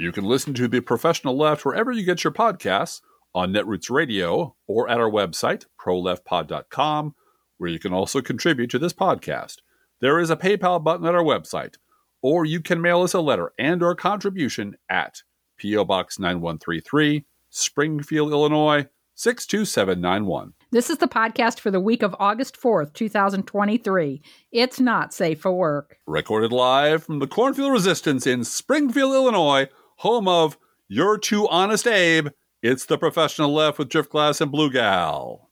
[0.00, 3.02] You can listen to The Professional Left wherever you get your podcasts
[3.34, 7.14] on Netroots Radio or at our website, proleftpod.com,
[7.58, 9.56] where you can also contribute to this podcast.
[10.00, 11.74] There is a PayPal button at our website,
[12.22, 15.22] or you can mail us a letter and or contribution at
[15.58, 15.84] P.O.
[15.84, 18.86] Box 9133, Springfield, Illinois
[19.16, 20.54] 62791.
[20.70, 24.22] This is the podcast for the week of August 4th, 2023.
[24.50, 25.98] It's not safe for work.
[26.06, 29.68] Recorded live from the Cornfield Resistance in Springfield, Illinois,
[30.00, 30.56] home of
[30.88, 32.28] You're Too Honest Abe.
[32.62, 35.50] It's the professional left with Drift Glass and Blue Gal.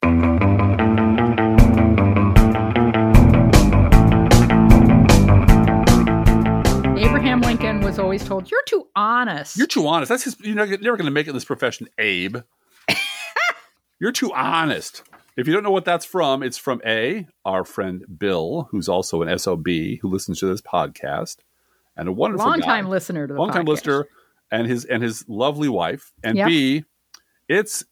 [6.97, 9.59] Abraham Lincoln was always told, You're too honest.
[9.59, 10.09] You're too honest.
[10.09, 12.39] That's his, you're never going to make it in this profession, Abe.
[14.01, 15.03] you're too honest.
[15.37, 19.21] If you don't know what that's from, it's from A, our friend Bill, who's also
[19.21, 19.67] an SOB
[20.01, 21.37] who listens to this podcast,
[21.99, 24.07] and a wonderful long time listener to the long time listener
[24.51, 26.47] and his and his lovely wife and Yep.
[26.49, 26.85] b
[27.49, 27.85] it's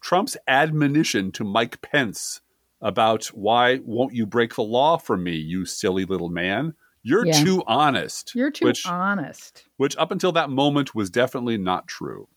[0.00, 2.40] trump's admonition to mike pence
[2.80, 7.42] about why won't you break the law for me you silly little man you're Yeah.
[7.44, 9.64] too honest You're too which honest.
[9.76, 12.28] which up until that moment was definitely not true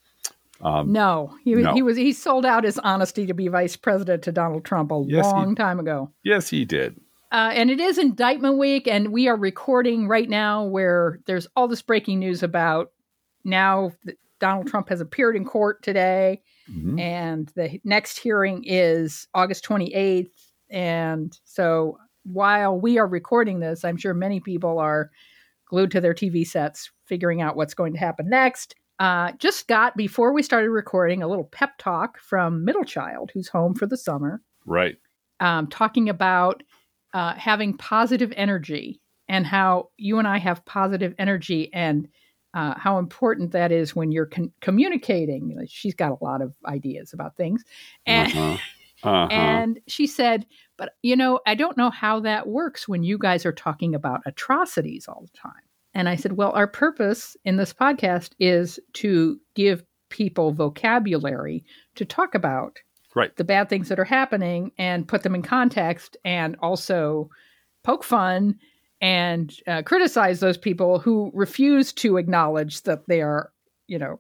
[0.62, 1.74] um, No, he, No.
[1.74, 5.04] he was he sold out his honesty to be vice president to Donald Trump a
[5.06, 6.12] Yes, he- long time ago.
[6.24, 7.00] yes he did
[7.32, 11.68] Uh, and it is indictment week, and we are recording right now where there's all
[11.68, 12.92] this breaking news about
[13.46, 17.00] now that Donald Trump has appeared in court today, Mhm.
[17.00, 20.52] and the next hearing is August 28th.
[20.70, 25.10] And so while we are recording this, I'm sure many people are
[25.68, 28.76] glued to their TV sets figuring out what's going to happen next.
[29.00, 33.48] Uh, just got, before we started recording, a little pep talk from Middle Child, who's
[33.50, 34.98] home for the summer right
[35.40, 36.64] um, talking about
[37.14, 42.08] uh, having positive energy and how you and I have positive energy and
[42.56, 45.56] uh, how important that is when you're con- communicating.
[45.68, 47.64] She's got a lot of ideas about things.
[48.06, 48.58] And, uh-huh.
[49.04, 49.28] Uh-huh.
[49.30, 53.46] and she said, but you know, I don't know how that works when you guys
[53.46, 55.52] are talking about atrocities all the time.
[55.94, 62.06] And I said, well, our purpose in this podcast is to give people vocabulary to
[62.06, 62.78] talk about
[63.16, 67.30] right the bad things that are happening and put them in context and also
[67.84, 68.56] poke fun
[69.02, 73.52] and uh, criticize those people who refuse to acknowledge that they are,
[73.88, 74.20] you know,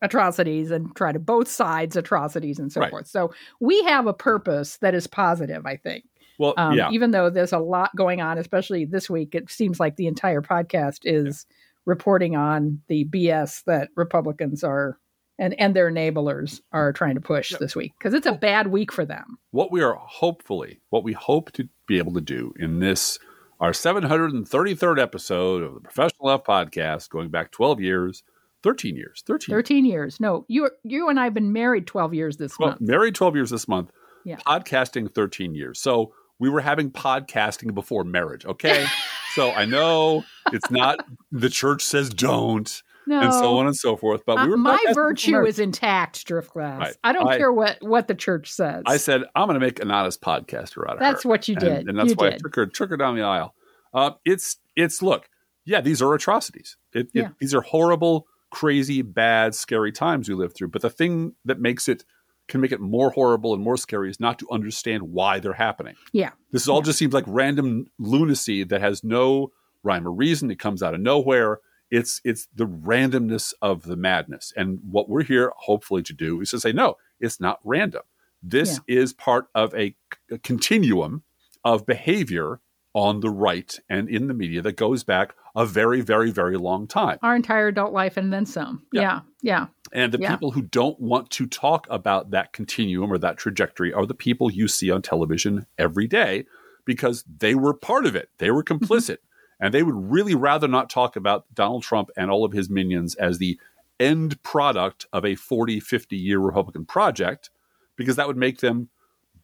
[0.00, 2.90] atrocities and try to both sides atrocities and so Right.
[2.90, 3.06] forth.
[3.06, 6.04] So we have a purpose that is positive, I think.
[6.38, 9.78] well Um, yeah Even though there's a lot going on, especially this week, it seems
[9.78, 11.46] like the entire podcast is
[11.86, 14.98] reporting on the BS that Republicans are
[15.38, 17.60] and, and their enablers are trying to push Yep.
[17.60, 19.38] this week because it's a bad week for them.
[19.50, 23.18] what we are hopefully what we hope to be able to do in this
[23.62, 28.22] our 733rd episode of the professional left podcast going back 12 years
[28.64, 30.20] 13 years 13 13 years.
[30.20, 32.80] No, you you and I have been married 12 years this well month.
[32.80, 33.90] married 12 years this month
[34.24, 34.36] Yeah.
[34.46, 38.86] podcasting 13 years so we were having podcasting before marriage okay
[39.34, 40.98] so i know it's not
[41.32, 43.20] the church says don't No.
[43.20, 46.78] and so on and so forth but Uh, we were my virtue is intact, Driftglass.
[46.78, 46.96] Right.
[47.02, 48.82] I don't I- care what, what the church says.
[48.86, 51.56] i said i'm going to make an honest podcaster out of her That's what you
[51.56, 51.88] did.
[51.88, 52.40] and that's you why I did.
[52.40, 53.54] took her took her down the aisle.
[53.94, 55.28] Uh, it's it's look,
[55.64, 56.76] yeah, these are atrocities.
[56.94, 60.68] It, it- these are horrible, crazy, bad, scary times we live through.
[60.68, 62.04] But the thing that makes it
[62.48, 65.94] can make it more horrible and more scary is not to understand why they're happening.
[66.12, 66.30] Yeah.
[66.52, 66.84] This all Yeah.
[66.84, 69.52] just seems like random lunacy that has no
[69.84, 70.50] rhyme or reason.
[70.50, 71.58] It comes out of nowhere.
[71.92, 74.52] It's it's the randomness of the madness.
[74.56, 78.02] And what we're here hopefully to do is to say, no, it's not random.
[78.42, 79.94] This is part of a,
[80.30, 81.22] a continuum
[81.64, 82.60] of behavior
[82.94, 86.86] on the right and in the media that goes back a very, very, very long
[86.86, 87.18] time.
[87.22, 88.84] Our entire adult life and then some.
[88.92, 89.02] Yeah.
[89.02, 89.20] Yeah.
[89.42, 89.66] Yeah.
[89.92, 90.30] And the Yeah.
[90.30, 94.50] people who don't want to talk about that continuum or that trajectory are the people
[94.50, 96.46] you see on television every day
[96.84, 98.30] because they were part of it.
[98.38, 99.18] They were complicit.
[99.62, 103.14] And they would really rather not talk about Donald Trump and all of his minions
[103.14, 103.58] as the
[104.00, 107.48] end product of a 40, 50 year Republican project
[107.96, 108.88] because that would make them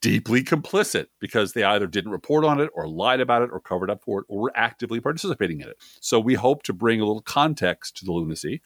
[0.00, 3.90] deeply complicit because they either didn't report on it or lied about it or covered
[3.90, 5.76] up for it or were actively participating in it.
[6.00, 8.60] So we hope to bring a little context to the lunacy.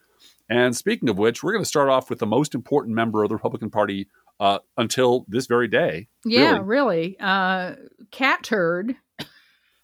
[0.49, 3.29] And speaking of which, we're going to start off with the most important member of
[3.29, 4.09] the Republican Party
[4.41, 6.09] uh, until this very day.
[6.25, 6.65] Yeah, Really?
[6.65, 7.17] really.
[7.21, 7.75] Uh,
[8.11, 8.97] cat turd.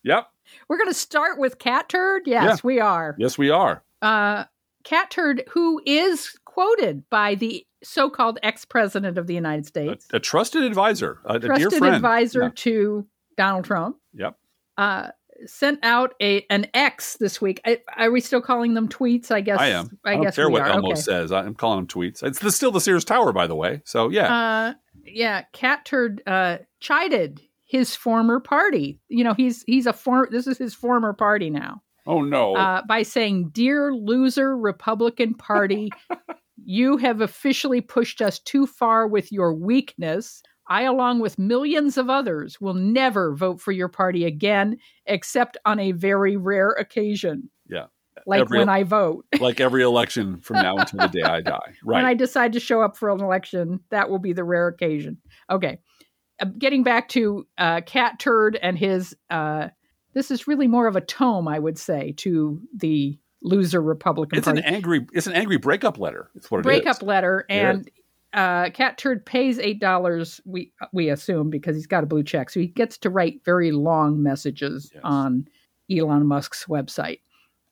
[0.02, 0.26] Yep.
[0.68, 2.22] We're going to start with cat turd.
[2.26, 3.14] Yes, we are.
[3.18, 3.82] Yes, we are.
[4.02, 4.44] Uh,
[4.84, 10.62] cat turd, who is quoted by the so-called ex-president of the United States, a trusted
[10.64, 11.94] advisor, a, a dear trusted friend.
[11.96, 12.50] advisor Yeah.
[12.54, 13.06] to
[13.36, 13.96] Donald Trump.
[14.14, 14.36] Yep.
[14.76, 15.08] Uh,
[15.46, 17.60] sent out a an X this week.
[17.64, 19.30] I, are we still calling them tweets?
[19.30, 19.96] I guess I am.
[20.04, 20.68] I, I, don't guess care we what are.
[20.70, 21.00] Elmo okay.
[21.00, 21.30] says.
[21.30, 22.24] I'm calling them tweets.
[22.24, 23.80] It's the, still the Sears Tower, by the way.
[23.84, 24.74] So yeah, Uh,
[25.04, 28.98] yeah, Cat Turd uh, chided his former party.
[29.08, 30.28] You know, he's he's a former.
[30.30, 31.82] This is his former party now.
[32.06, 35.90] oh no, Uh, by saying, "Dear loser Republican Party,
[36.64, 42.10] you have officially pushed us too far with your weakness." I, along with millions of
[42.10, 44.76] others, will never vote for your party again,
[45.06, 47.48] except on a very rare occasion.
[47.70, 47.86] Yeah.
[48.26, 49.24] Like Every- when I vote.
[49.40, 51.72] like every election from now until the day I die.
[51.82, 51.96] Right.
[51.96, 55.16] When I decide to show up for an election, that will be the rare occasion.
[55.50, 55.78] Okay.
[56.40, 59.68] Uh, getting back to uh, Cat Turd and his, uh,
[60.14, 64.46] this is really more of a tome, I would say, to the loser Republican it's
[64.46, 64.60] Party.
[64.60, 65.06] an angry.
[65.12, 66.28] It's an angry breakup letter.
[66.34, 66.64] It's what it is.
[66.64, 67.88] breakup letter, and
[68.32, 70.40] uh, Cat Turd pays eight dollars.
[70.44, 73.70] We we assume because he's got a blue check, so he gets to write very
[73.72, 75.00] long messages Yes.
[75.04, 75.46] on
[75.90, 77.20] Elon Musk's website.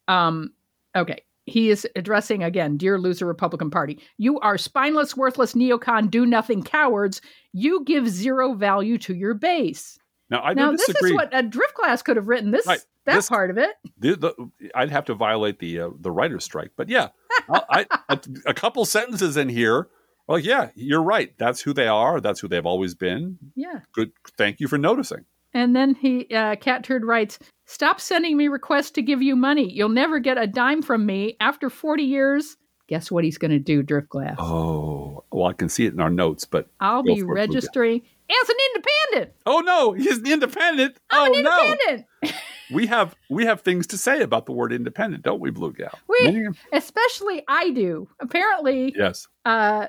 [0.09, 0.53] Um,
[0.97, 3.99] okay, he is addressing again, dear loser Republican Party.
[4.19, 7.21] You are spineless, worthless neocon, do nothing cowards.
[7.53, 9.99] You give zero value to your base.
[10.29, 11.11] Now I now this disagree.
[11.11, 12.51] is what a Driftglass could have written.
[12.51, 12.81] This Right.
[13.05, 13.71] that This- part of it.
[13.99, 16.73] the, the, I'd have to violate the uh, the writer's strike.
[16.77, 17.09] But yeah,
[17.49, 19.89] I, I, a, a couple sentences in here.
[20.29, 21.33] Like, yeah, you're right.
[21.39, 22.21] That's who they are.
[22.21, 23.39] That's who they've always been.
[23.55, 23.83] Yeah.
[23.93, 24.11] Good.
[24.37, 25.25] Thank you for noticing.
[25.55, 29.71] And then he, uh, Cat Turd writes, Stop sending me requests to give you money.
[29.71, 31.37] You'll never get a dime from me.
[31.41, 34.37] After 40 years, guess what he's going to do, Driftglass?
[34.39, 38.57] Oh, well, I can see it in our notes, but I'll be registering as an
[38.75, 39.37] independent.
[39.47, 40.97] oh no, he's independent.
[41.11, 42.31] I'm oh an no,
[42.73, 45.99] we have we have things to say about the word independent, don't we, Blue Gal?
[46.09, 48.09] We- Especially I do.
[48.21, 49.29] Apparently, yes.
[49.45, 49.89] uh,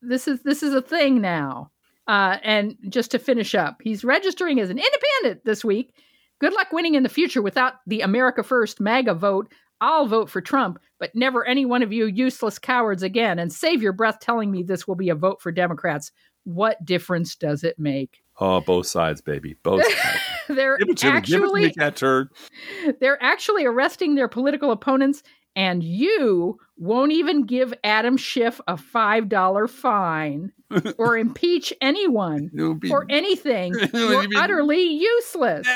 [0.00, 1.70] this is this is a thing now.
[2.08, 5.92] Uh, and just to finish up, he's registering as an independent this week.
[6.38, 9.50] Good luck winning in the future without the America First MAGA vote.
[9.80, 13.38] I'll vote for Trump, but never any one of you useless cowards again.
[13.38, 16.12] And save your breath telling me this will be a vote for Democrats.
[16.44, 18.22] What difference does it make?
[18.38, 19.56] Oh, both sides, baby.
[19.62, 20.20] Both sides.
[20.48, 21.20] They're give it to me.
[21.22, 22.28] Give it to actually turd.
[23.00, 25.22] they're actually arresting their political opponents,
[25.56, 30.52] and you won't even give Adam Schiff a five dollar fine
[30.98, 32.50] or impeach anyone
[32.80, 33.74] be- for anything.
[33.94, 35.66] You're be- utterly useless.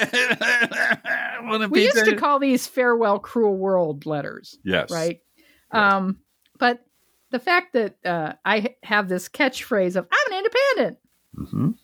[1.71, 5.21] We used to call these farewell cruel world letters, yes, right?
[5.73, 6.19] Um,
[6.59, 6.81] but
[7.31, 10.99] the fact that uh, I have this catchphrase of "I'm an independent"
[11.37, 11.75] Mhm.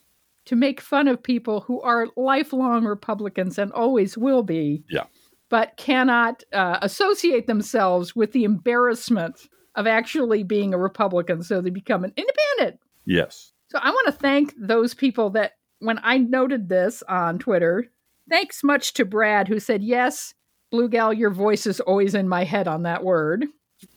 [0.46, 5.04] to make fun of people who are lifelong Republicans and always will be, Yeah.
[5.48, 11.70] But cannot uh, associate themselves with the embarrassment of actually being a Republican, so they
[11.70, 12.80] become an independent.
[13.04, 13.52] Yes.
[13.68, 17.86] So I want to thank those people that when I noted this on Twitter,
[18.28, 20.34] thanks much to Brad who said, Yes,
[20.70, 23.46] Blue Gal, your voice is always in my head on that word.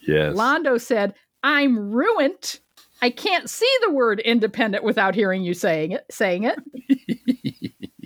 [0.06, 0.36] Yes.
[0.36, 1.14] Londo said,
[1.44, 2.60] I'm ruined.
[3.02, 6.60] I can't see the word independent without hearing you saying it saying it.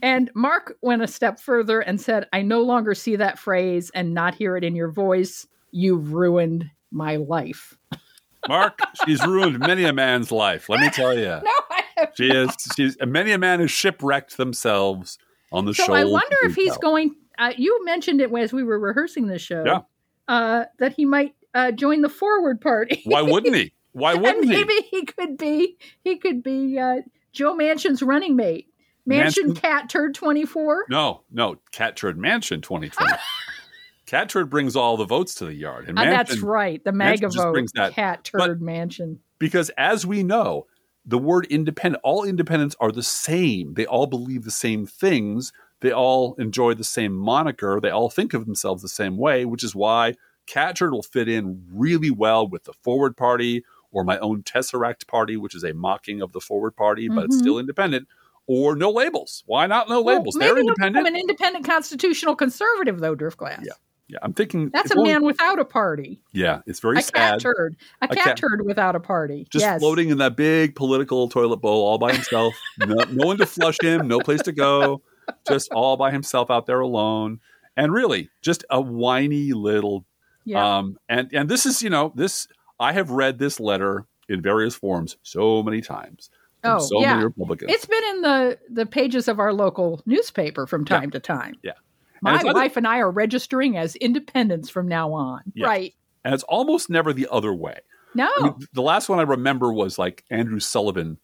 [0.04, 4.14] and Mark went a step further and said, I no longer see that phrase and
[4.14, 5.48] not hear it in your voice.
[5.72, 7.78] You've ruined my life.
[8.50, 10.68] Mark, she's ruined many a man's life.
[10.68, 11.24] Let me tell you.
[11.44, 12.50] No, I have She is.
[12.76, 15.18] She's many a man has shipwrecked themselves
[15.54, 15.96] on the So shoal.
[15.96, 16.82] I wonder if he's Bluebell.
[16.82, 17.16] going.
[17.38, 19.64] Uh, you mentioned it as we were rehearsing the show.
[19.66, 19.80] Yeah.
[20.28, 23.02] Uh, that he might uh, join the Forward Party.
[23.06, 23.72] Why wouldn't he?
[23.94, 24.52] Why wouldn't he?
[24.52, 25.78] maybe he could be.
[26.04, 28.68] He could be uh, Joe Manchin's running mate.
[29.08, 30.86] Manchin, Cat Turd twenty four.
[30.90, 31.58] No, no.
[31.72, 33.12] Cat Turd Manchin 2020.
[34.06, 36.84] Cat Turd brings all the votes to the yard, and Uh, that's right.
[36.84, 37.54] The MAGA vote.
[37.54, 37.94] brings that.
[37.94, 39.18] Cat But- Turd Manchin.
[39.40, 40.68] because as we know,
[41.06, 43.74] the word independent, all independents are the same.
[43.74, 45.52] They all believe the same things.
[45.82, 47.80] They all enjoy the same moniker.
[47.82, 50.14] They all think of themselves the same way, which is why
[50.46, 55.08] Cat Turd will fit in really well with the Forward Party or my own Tesseract
[55.08, 57.40] Party, which is a mocking of the Forward Party, but it's Mhm.
[57.40, 58.08] still independent,
[58.48, 59.44] or no labels.
[59.46, 60.36] Why not no Well, labels?
[60.40, 61.06] They're independent.
[61.06, 63.16] become an independent constitutional conservative, though.
[63.16, 63.64] Driftglass.
[63.66, 63.74] Yeah.
[64.08, 66.22] yeah, I'm thinking That's a only- man without a party.
[66.34, 67.14] Yeah, it's very A sad.
[67.14, 67.76] cat turd.
[68.02, 69.48] A, A cat, cat- turd without a party.
[69.50, 69.80] just yes.
[69.80, 72.54] floating in that big political toilet bowl all by himself.
[72.80, 75.02] no, no one to flush him, no place to go,
[75.48, 77.40] just all by himself out there alone.
[77.78, 80.06] And really, just a whiny little.
[80.46, 80.78] Yeah.
[80.80, 82.48] Um, and and this is you know this
[82.80, 86.30] I have read this letter in various forms so many times.
[86.64, 87.14] Oh, so yeah.
[87.16, 87.72] many Republicans.
[87.72, 91.56] It's been in the the pages of our local newspaper from time to time.
[91.64, 91.74] Yeah.
[92.22, 95.42] My other- wife and I are registering as independents from now on.
[95.54, 95.66] Yes.
[95.68, 95.94] Right.
[96.24, 97.80] and it's almost never the other way.
[98.16, 98.30] No.
[98.40, 101.18] I mean, the last one I remember was like Andrew Sullivan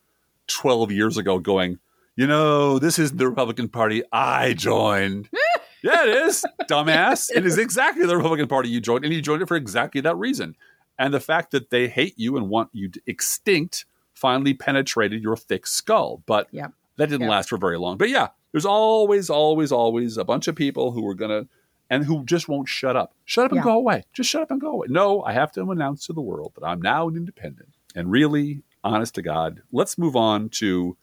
[0.47, 1.79] 12 years ago going,
[2.15, 5.29] you know, this isn't the Republican Party I joined.
[5.81, 7.29] Yeah, it is, dumbass.
[7.33, 10.17] It is exactly the Republican Party you joined, and you joined it for exactly that
[10.17, 10.57] reason.
[10.97, 13.85] And the fact that they hate you and want you extinct
[14.19, 16.21] finally penetrated your thick skull.
[16.25, 16.67] But Yeah.
[16.97, 17.29] that didn't Yeah.
[17.29, 17.97] last for very long.
[17.97, 21.47] But yeah, there's always, always, always a bunch of people who are gonna
[21.89, 23.13] and who just won't shut up.
[23.25, 23.63] Shut up and Yeah.
[23.63, 24.03] go away.
[24.13, 24.87] Just shut up and go away.
[24.89, 27.69] No, I have to announce to the world that I'm now an independent.
[27.95, 30.95] And really, honest to God, let's move on to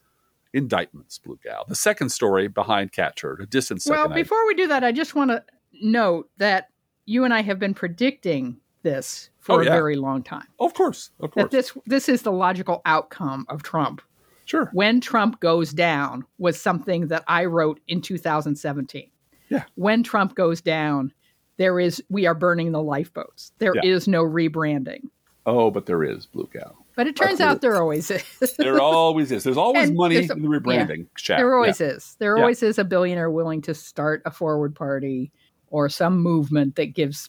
[0.53, 1.65] indictments, Blue Gal.
[1.69, 3.99] The second story behind Cat Turd, a distant second.
[3.99, 5.45] Well, before we do that, I just want to
[5.83, 6.69] note that
[7.05, 8.59] you and I have been predicting
[8.91, 9.71] this for Oh, yeah.
[9.71, 10.47] a very long time.
[10.61, 14.01] of course, of course, That this this is the logical outcome of Trump.
[14.45, 14.71] sure.
[14.73, 19.11] When Trump goes down was something that I wrote in 2017.
[19.49, 19.65] Yeah.
[19.75, 21.13] When Trump goes down,
[21.57, 23.53] there is we are burning the lifeboats.
[23.59, 24.13] There is Yeah.
[24.13, 25.03] no rebranding.
[25.47, 26.77] Oh, but there is Blue Gal.
[26.97, 28.25] But it turns out there always is.
[28.59, 29.45] There always is.
[29.45, 31.39] There's always And money there's a- in the rebranding chat.
[31.39, 31.55] There Yeah.
[31.55, 32.17] always is.
[32.19, 32.43] There Yeah.
[32.43, 35.31] always is a billionaire willing to start a forward party
[35.69, 37.29] or some movement that gives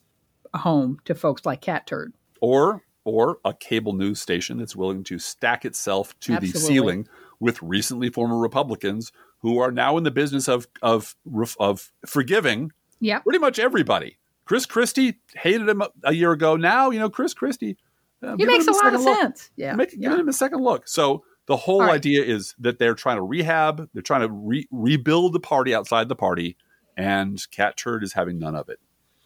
[0.58, 2.14] home to folks like Cat Turd.
[2.42, 7.08] or or a cable news station that's willing to stack itself to the ceiling
[7.40, 11.16] with recently former Republicans who are now in the business of of
[11.60, 13.24] of forgiving Yep.
[13.24, 14.18] pretty much everybody.
[14.46, 16.56] Chris Christie hated him a, a year ago.
[16.58, 17.78] Now you know Chris Christie.
[18.22, 19.18] Uh, He makes a him lot of look.
[19.18, 19.52] sense.
[19.56, 19.76] Yeah.
[19.76, 20.10] Make, yeah.
[20.10, 20.88] Give him a second look.
[20.88, 21.92] So the whole right.
[21.92, 23.88] idea is that they're trying to rehab.
[23.94, 26.58] They're trying to re- rebuild the party outside the party,
[26.98, 28.80] and Cat Turd is having none of it.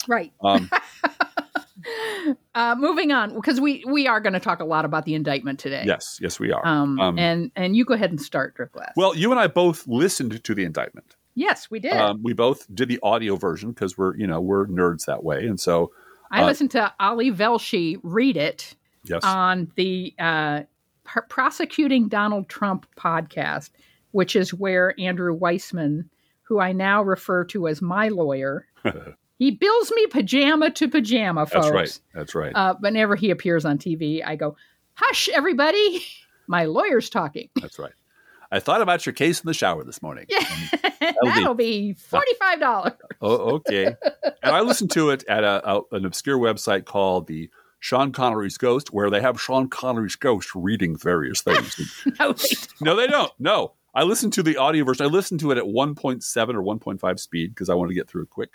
[0.07, 0.33] Right.
[0.43, 0.69] Um,
[2.53, 5.57] Uh, moving on, because we we are going to talk a lot about the indictment
[5.57, 5.83] today.
[5.85, 6.65] yes, yes, we are.
[6.67, 8.91] Um, Um, and and you go ahead and start, Driftglass.
[8.97, 11.15] Well, you and I both listened to the indictment.
[11.33, 11.93] yes, we did.
[11.93, 15.47] Um, we both did the audio version because we're, you know, we're nerds that way.
[15.47, 15.91] And so,
[16.29, 20.63] I uh, listened to Ali Velshi read it yes, on the uh,
[21.05, 23.69] Pr- Prosecuting Donald Trump podcast,
[24.11, 26.09] which is where Andrew Weissmann,
[26.43, 28.67] who I now refer to as my lawyer,
[29.41, 31.65] he bills me pajama to pajama, folks.
[31.65, 32.00] that's right.
[32.13, 32.51] That's right.
[32.53, 34.55] Uh, whenever he appears on TV, I go,
[34.93, 36.03] "Hush, everybody!
[36.48, 37.93] My lawyer's talking." that's right.
[38.51, 40.27] I thought about your case in the shower this morning.
[41.01, 42.93] Um, That'll be forty-five dollars.
[43.19, 43.95] oh, okay.
[44.43, 48.60] And I listened to it at a, a, an obscure website called the Sean Connery's
[48.60, 52.05] Ghost, where they have Sean Connery's Ghost reading various things.
[52.19, 52.67] no, wait.
[52.79, 53.31] no, they don't.
[53.39, 53.74] No.
[53.95, 55.03] I listened to the audio version.
[55.07, 58.21] I listened to it at 1.7 or 1.5 speed because I wanted to get through
[58.21, 58.51] it quick.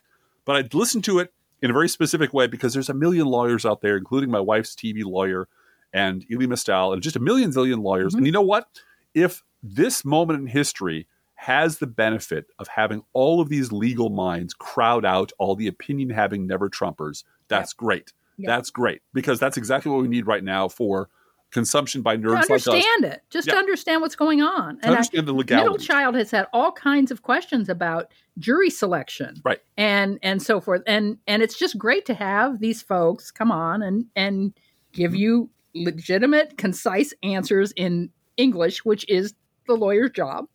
[0.46, 3.66] But I listened to it in a very specific way because there's a million lawyers
[3.66, 5.48] out there, including my wife's TV lawyer
[5.92, 8.14] and Elie Mystal, and just a million zillion lawyers.
[8.14, 8.18] Mhm.
[8.18, 8.68] And you know what?
[9.12, 14.54] If this moment in history has the benefit of having all of these legal minds
[14.54, 18.12] crowd out all the opinion having never Trumpers, that's great.
[18.38, 18.46] Yep.
[18.46, 21.08] That's great because that's exactly what we need right now for
[21.56, 23.58] consumption by nerds like understand it, just to Yeah.
[23.58, 24.76] understand what's going on.
[24.78, 28.68] To And I, understand the middle child has had all kinds of questions about jury
[28.70, 29.60] selection, Right.
[29.76, 30.82] And and so forth.
[30.86, 34.52] And and it's just great to have these folks come on and and
[34.92, 35.20] give Mm-hmm.
[35.20, 39.34] you legitimate, concise answers in English, which is
[39.66, 40.46] the lawyer's job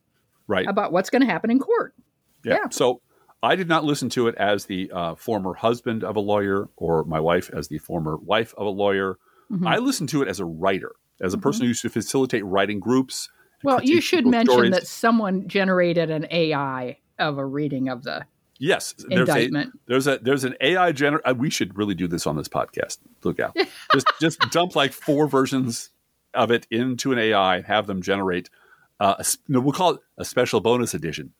[0.47, 0.67] right.
[0.67, 1.93] about what's going to happen in court.
[2.45, 2.53] Yeah.
[2.53, 2.69] Yeah.
[2.69, 3.01] So
[3.43, 7.03] I did not listen to it as the uh, former husband of a lawyer or
[7.05, 9.17] my wife as the former wife of a lawyer.
[9.51, 9.67] Mhm.
[9.67, 12.79] I listen to it as a writer, as a person who used to facilitate writing
[12.79, 13.27] groups.
[13.27, 13.67] Mm-hmm.
[13.67, 14.71] Well, you should mention stories.
[14.71, 18.25] that someone generated an AI of a reading of the
[18.57, 19.79] Yes, there's a, indictment.
[19.87, 21.19] there's a there's an AI gener.
[21.25, 22.99] uh, We should really do this on this podcast.
[23.23, 23.55] Look out,
[23.93, 25.89] just just dump like four versions
[26.33, 28.49] of it into an AI and have them generate.
[28.99, 31.33] Uh, a, no, we'll call it a special bonus edition.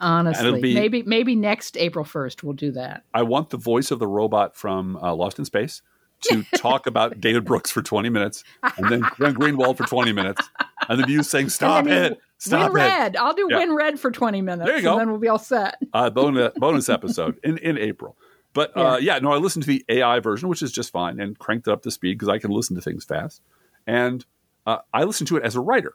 [0.00, 3.04] Honestly, be- maybe maybe next April first we'll do that.
[3.14, 5.82] I want the voice of the robot from uh, Lost in Space
[6.22, 8.44] to talk about David Brooks for 20 minutes
[8.76, 10.48] and then Glenn Greenwald for 20 minutes
[10.88, 12.84] and then you saying, Stop it, stop win it.
[12.86, 13.16] red.
[13.16, 13.58] I'll do Yeah.
[13.58, 14.66] win red for twenty minutes.
[14.68, 14.92] There you go.
[14.92, 15.76] And then we'll be all set.
[15.92, 18.16] Uh, bonus, bonus episode in, in April.
[18.54, 21.38] But uh, yeah, no, I listened to the AI version, which is just fine, and
[21.38, 23.40] cranked it up to speed because I can listen to things fast.
[23.86, 24.24] And
[24.66, 25.94] uh, I listened to it as a writer.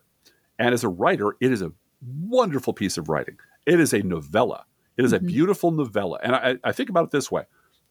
[0.59, 1.71] And as a writer, it is a
[2.23, 3.37] wonderful piece of writing.
[3.65, 4.65] It is a novella.
[4.97, 5.27] It is a Mhm.
[5.27, 6.19] beautiful novella.
[6.23, 7.43] And I, I think about it this way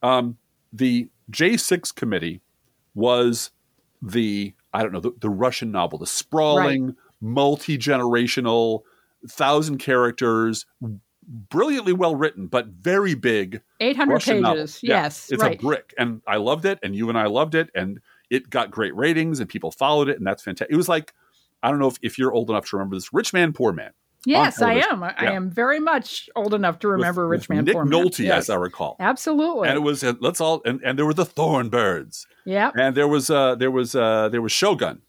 [0.03, 0.37] um,
[0.73, 2.41] the J6 committee
[2.95, 3.51] was
[4.03, 8.83] the, I don't know, the, the Russian novel, the sprawling, multi generational,
[9.29, 10.67] thousand characters,
[11.29, 14.57] brilliantly well written, but very big Eight hundred Russian novel.
[14.59, 14.81] pages.
[14.83, 15.59] Yeah, Yes, it's right.
[15.59, 18.71] a brick, and I loved it, and you and I loved it, and it got
[18.71, 20.73] great ratings, and people followed it, and that's fantastic.
[20.73, 21.13] It was like
[21.63, 23.91] I don't know if, if you're old enough to remember this, Rich Man Poor Man.
[24.27, 25.03] Yes, I am.
[25.03, 28.03] I, I am very much old enough to remember with, Rich Man Nick Poor Man.
[28.05, 28.45] Nolte, Yes.
[28.45, 28.97] as I recall.
[29.01, 29.69] Absolutely.
[29.69, 33.31] And it was let's all and, and there were the Thornbirds, Yeah, and there was
[33.31, 35.01] uh there was uh there was Shogun,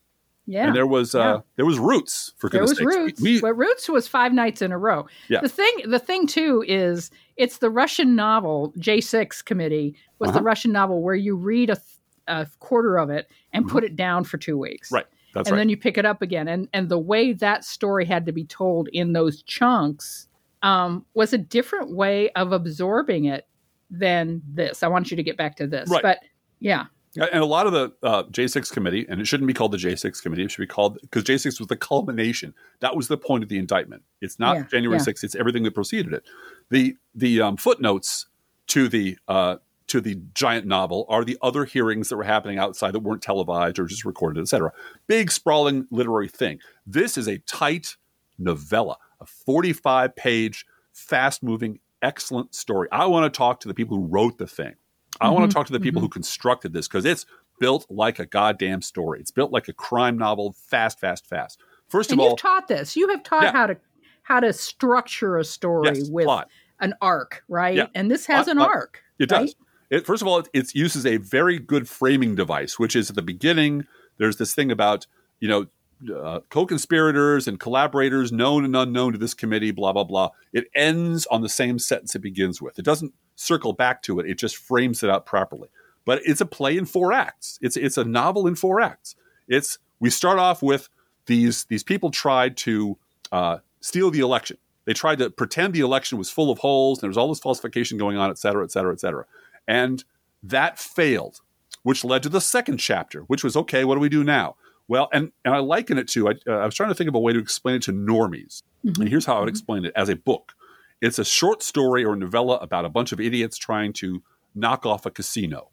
[0.45, 0.67] Yeah.
[0.67, 1.37] And there was uh, yeah.
[1.57, 3.03] there was Roots for there goodness was sakes.
[3.03, 5.07] Roots, We, but Roots was five nights in a row.
[5.29, 5.41] Yeah.
[5.41, 10.39] The thing, the thing too, is it's the Russian novel J6 Committee was Uh-huh.
[10.39, 11.85] the Russian novel where you read a, th-
[12.27, 14.95] a quarter of it and put it down for two weeks, Mm-hmm.
[14.95, 15.05] right.
[15.37, 15.59] That's and right.
[15.61, 16.47] then you pick it up again.
[16.47, 20.27] And and the way that story had to be told in those chunks
[20.63, 23.47] um, was a different way of absorbing it
[23.89, 24.83] than this.
[24.83, 26.01] I want you to get back to this, Right.
[26.01, 26.19] but
[26.59, 29.77] yeah, And a lot of the uh, J6 committee, and it shouldn't be called the
[29.77, 32.53] J6 committee, it should be called because J6 was the culmination.
[32.79, 34.03] That was the point of the indictment.
[34.21, 35.05] It's not Yeah, January yeah.
[35.05, 36.23] 6th; it's everything that preceded it.
[36.69, 38.25] The the um, footnotes
[38.67, 42.91] to the uh, to the giant novel are the other hearings that were happening outside
[42.93, 44.71] that weren't televised or just recorded, etc.
[45.07, 46.59] Big sprawling literary thing.
[46.85, 47.95] This is a tight
[48.37, 52.87] novella, a 45 page, fast moving, excellent story.
[52.91, 54.75] I want to talk to the people who wrote the thing.
[55.21, 57.25] I want Mhm, to talk to the people who constructed this because it's
[57.59, 59.19] built like a goddamn story.
[59.19, 61.59] It's built like a crime novel, fast, fast, fast.
[61.87, 62.95] First and of all, you've taught this.
[62.95, 63.51] You have taught Yeah.
[63.51, 63.77] how to
[64.23, 66.49] how to structure a story yes, with plot.
[66.81, 67.77] an arc, right?
[67.77, 67.87] Yeah.
[67.95, 68.69] And this has Plot- an plot.
[68.69, 69.01] arc.
[69.19, 69.39] It right?
[69.45, 69.55] does.
[69.89, 73.15] It, first of all, it, it uses a very good framing device, which is at
[73.15, 73.85] the beginning.
[74.17, 75.07] There's this thing about
[75.39, 75.67] you know
[76.15, 79.71] uh, co-conspirators and collaborators, known and unknown to this committee.
[79.71, 80.29] Blah blah blah.
[80.53, 82.77] It ends on the same sentence it begins with.
[82.77, 84.29] It doesn't circle back to it.
[84.29, 85.69] It just frames it out properly.
[86.05, 87.59] But it's a play in four acts.
[87.61, 89.15] It's it's a novel in four acts.
[89.47, 90.89] It's we start off with
[91.25, 92.97] these these people tried to
[93.31, 94.57] uh, steal the election.
[94.85, 97.39] They tried to pretend the election was full of holes and there was all this
[97.39, 99.25] falsification going on, et cetera, et cetera, et cetera.
[99.67, 100.03] And
[100.43, 101.41] that failed,
[101.83, 104.55] which led to the second chapter, which was okay, what do we do now?
[104.87, 107.15] Well, and, and I liken it to, I, uh, I was trying to think of
[107.15, 108.63] a way to explain it to normies.
[108.85, 109.01] Mm-hmm.
[109.01, 109.49] And here's how I would mm-hmm.
[109.49, 110.53] explain it as a book
[110.99, 114.23] it's a short story or novella about a bunch of idiots trying to
[114.55, 115.69] knock off a casino.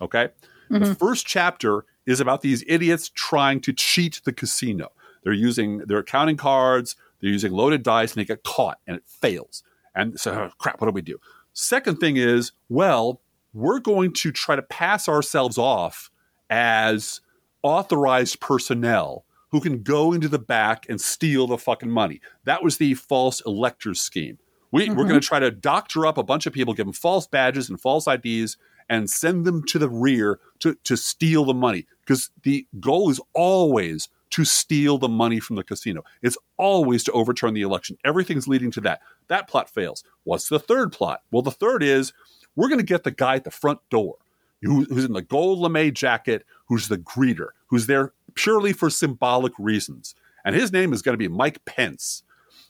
[0.00, 0.28] Okay?
[0.68, 0.92] The mm-hmm.
[0.92, 4.92] first chapter is about these idiots trying to cheat the casino.
[5.24, 9.02] They're using their counting cards, they're using loaded dice, and they get caught and it
[9.06, 9.62] fails.
[9.94, 11.18] And so, oh, crap, what do we do?
[11.52, 13.20] Second thing is, well,
[13.52, 16.10] we're going to try to pass ourselves off
[16.48, 17.20] as
[17.62, 22.20] authorized personnel who can go into the back and steal the fucking money.
[22.44, 24.38] That was the false electors scheme.
[24.70, 25.08] We, We're mm-hmm.
[25.08, 27.80] going to try to doctor up a bunch of people, give them false badges and
[27.80, 28.56] false IDs,
[28.88, 31.86] and send them to the rear to, to steal the money.
[32.00, 36.04] Because the goal is always to steal the money from the casino.
[36.22, 37.98] It's always to overturn the election.
[38.04, 39.00] Everything's leading to that.
[39.26, 40.04] That plot fails.
[40.22, 41.22] What's the third plot?
[41.32, 42.12] Well, the third is
[42.60, 44.16] we're going to get the guy at the front door
[44.62, 49.52] who, who's in the gold lame jacket, who's the greeter, who's there purely for symbolic
[49.58, 50.14] reasons.
[50.44, 52.22] And his name is going to be Mike Pence.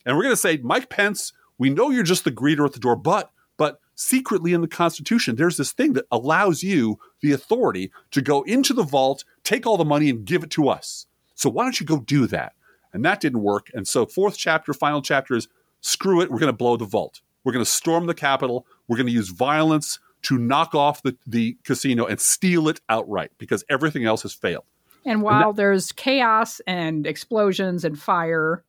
[0.07, 2.81] And we're going to say, Mike Pence, we know you're just the greeter at the
[2.81, 7.93] door, but but secretly in the Constitution, there's this thing that allows you the authority
[8.13, 11.07] to go into the vault, take all the money, and give it to us.
[11.35, 12.55] So why don't you go do that?
[12.95, 13.67] And that didn't work.
[13.75, 15.49] And so fourth chapter, final chapter is
[15.83, 17.21] screw it, we're going to blow the vault.
[17.45, 18.67] We're going to storm the Capitol.
[18.91, 23.31] We're going to use violence to knock off the, the casino and steal it outright
[23.39, 24.65] because everything else has failed.
[25.07, 28.65] And while there's chaos and explosions and fire,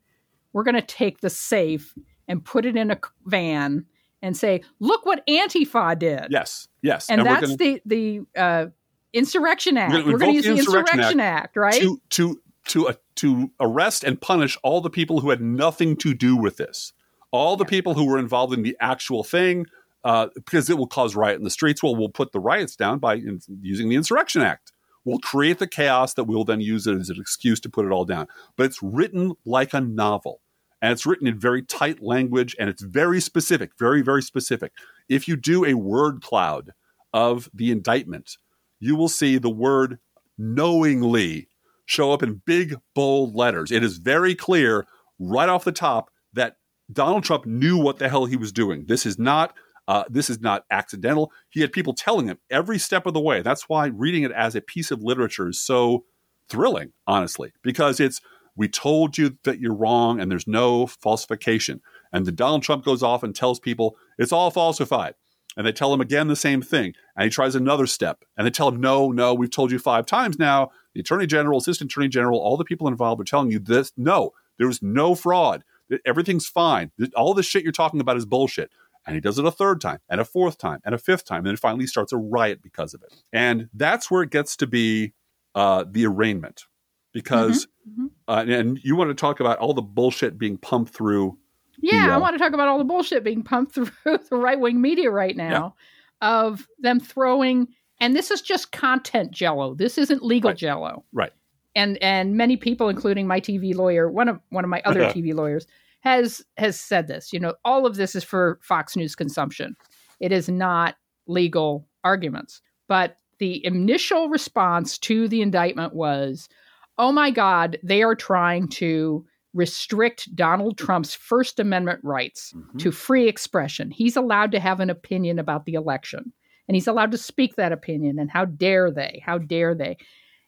[0.54, 1.96] we're going to take the safe
[2.28, 3.88] and put it in a van
[4.22, 7.10] and say, "Look what Antifa did." Yes, yes.
[7.10, 8.66] and, we're that's gonna- the the uh,
[9.12, 9.94] Insurrection Act.
[9.94, 11.82] We're going to use the Insurrection Insurrection Act, right?
[11.82, 16.14] to to to uh, to arrest and punish all the people who had nothing to
[16.14, 16.94] do with this.
[17.32, 19.66] All the people who were involved in the actual thing,
[20.04, 21.84] uh, because it will cause riot in the streets.
[21.84, 24.72] Well, we'll put the riots down by in, using the Insurrection Act.
[25.04, 27.92] We'll create the chaos that we'll then use it as an excuse to put it
[27.92, 28.28] all down.
[28.56, 30.42] But it's written like a novel,
[30.82, 34.74] and it's written in very tight language, and it's very specific, very very specific.
[35.10, 36.72] If you do a word cloud
[37.14, 38.38] of the indictment,
[38.80, 40.00] you will see the word
[40.38, 41.48] knowingly
[41.86, 43.72] show up in big, bold letters.
[43.72, 44.86] It is very clear
[45.20, 46.58] right off the top that
[46.92, 48.86] Donald Trump knew what the hell he was doing.
[48.88, 49.54] This is not.
[49.92, 51.34] Uh, this is not accidental.
[51.50, 53.42] He had people telling him every step of the way.
[53.42, 56.06] That's why reading it as a piece of literature is so
[56.48, 58.22] thrilling, honestly, because it's
[58.56, 61.82] we told you that you're wrong and there's no falsification.
[62.14, 65.16] And then Donald Trump goes off and tells people it's all falsified.
[65.58, 66.94] And they tell him again the same thing.
[67.18, 68.24] And he tries another step.
[68.38, 70.72] And they tell him, no, no, we've told you five times now.
[70.94, 73.92] The attorney general, assistant attorney general, all the people involved are telling you this.
[73.98, 75.66] No, there was no fraud.
[76.06, 76.92] Everything's fine.
[77.14, 78.72] All this shit you're talking about is bullshit.
[79.06, 81.40] And he does it a third time, and a fourth time, and a fifth time.
[81.40, 83.14] And then finally starts a riot because of it.
[83.34, 85.14] And that's where it gets to be
[85.56, 86.66] uh, the arraignment.
[87.14, 88.10] Because, Mhm, mhm.
[88.28, 91.38] Uh, and you want to talk about all the bullshit being pumped through
[91.82, 94.20] Yeah, the, I uh, want to talk about all the bullshit being pumped through the
[94.32, 95.76] right wing media right now
[96.22, 97.68] of them throwing,
[98.00, 99.74] and this is just content jello.
[99.74, 100.58] This isn't legal Right.
[100.58, 101.04] jello.
[101.12, 101.34] Right.
[101.76, 105.34] and and many people, including my TV lawyer, one of one of my other TV
[105.34, 105.66] lawyers,
[106.02, 107.34] has has said this.
[107.34, 109.76] You know, all of this is for Fox News consumption.
[110.20, 110.96] It is not
[111.28, 112.62] legal arguments.
[112.88, 116.50] But the initial response to the indictment was,
[116.98, 122.78] "Oh my God, they are trying to." restrict Donald Trump's First Amendment rights mm-hmm.
[122.78, 123.92] to free expression.
[123.92, 126.32] He's allowed to have an opinion about the election
[126.72, 128.18] and he's allowed to speak that opinion.
[128.18, 129.22] And how dare they?
[129.26, 129.98] How dare they?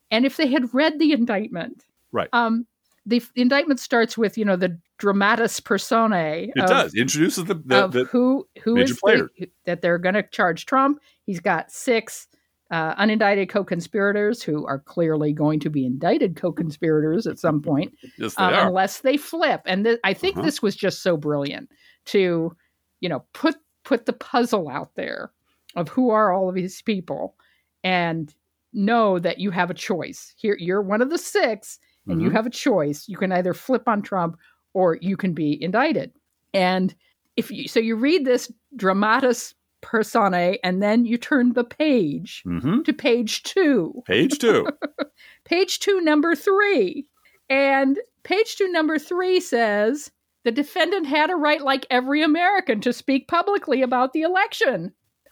[0.10, 2.30] And if they had read the indictment, right?
[2.32, 2.66] Um,
[3.06, 6.52] the indictment starts with you know the dramatis personae.
[6.56, 9.30] It of, does introduces the, the, the who who is the,
[9.66, 11.00] that they're going to charge Trump.
[11.26, 12.28] He's got six
[12.72, 18.34] uh, unindicted co-conspirators who are clearly going to be indicted co-conspirators at some point, yes,
[18.34, 19.62] they um, unless they flip.
[19.66, 20.46] And th- I think uh-huh.
[20.46, 21.70] this was just so brilliant
[22.06, 22.56] to,
[23.00, 25.32] you know, put put the puzzle out there
[25.76, 27.36] of who are all of these people,
[27.84, 28.34] and
[28.74, 30.34] know that you have a choice.
[30.38, 32.26] Here, you're one of the six, and mm-hmm.
[32.26, 33.08] you have a choice.
[33.08, 34.38] You can either flip on Trump
[34.74, 36.12] or you can be indicted.
[36.54, 36.94] And
[37.36, 42.82] if you so you read this dramatis personae, and then you turn the page mm-hmm.
[42.82, 44.02] to page two.
[44.08, 44.68] Page two.
[45.46, 47.06] page two, number three.
[47.50, 50.10] And page two, number three says
[50.44, 54.92] the defendant had a right, like every American, to speak publicly about the election.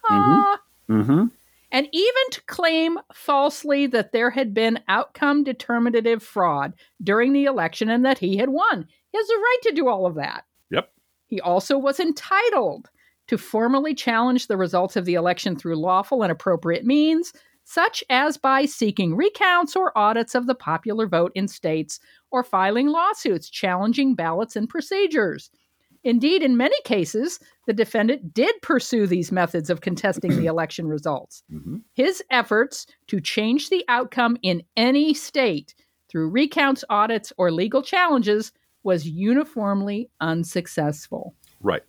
[0.09, 0.93] Mm-hmm.
[0.93, 1.25] Mm-hmm.
[1.71, 7.89] And even to claim falsely that there had been outcome determinative fraud during the election
[7.89, 8.85] and that he had won.
[9.11, 10.43] He has a right to do all of that.
[10.69, 10.91] Yep.
[11.27, 12.89] He also was entitled
[13.27, 17.31] to formally challenge the results of the election through lawful and appropriate means,
[17.63, 21.99] such as by seeking recounts or audits of the popular vote in states
[22.31, 25.49] or filing lawsuits challenging ballots and procedures.
[26.03, 31.43] Indeed, in many cases, the defendant did pursue these methods of contesting the election results.
[31.51, 31.77] Mm-hmm.
[31.93, 35.75] His efforts to change the outcome in any state
[36.09, 38.51] through recounts, audits, or legal challenges
[38.83, 41.35] was uniformly unsuccessful.
[41.61, 41.83] Right.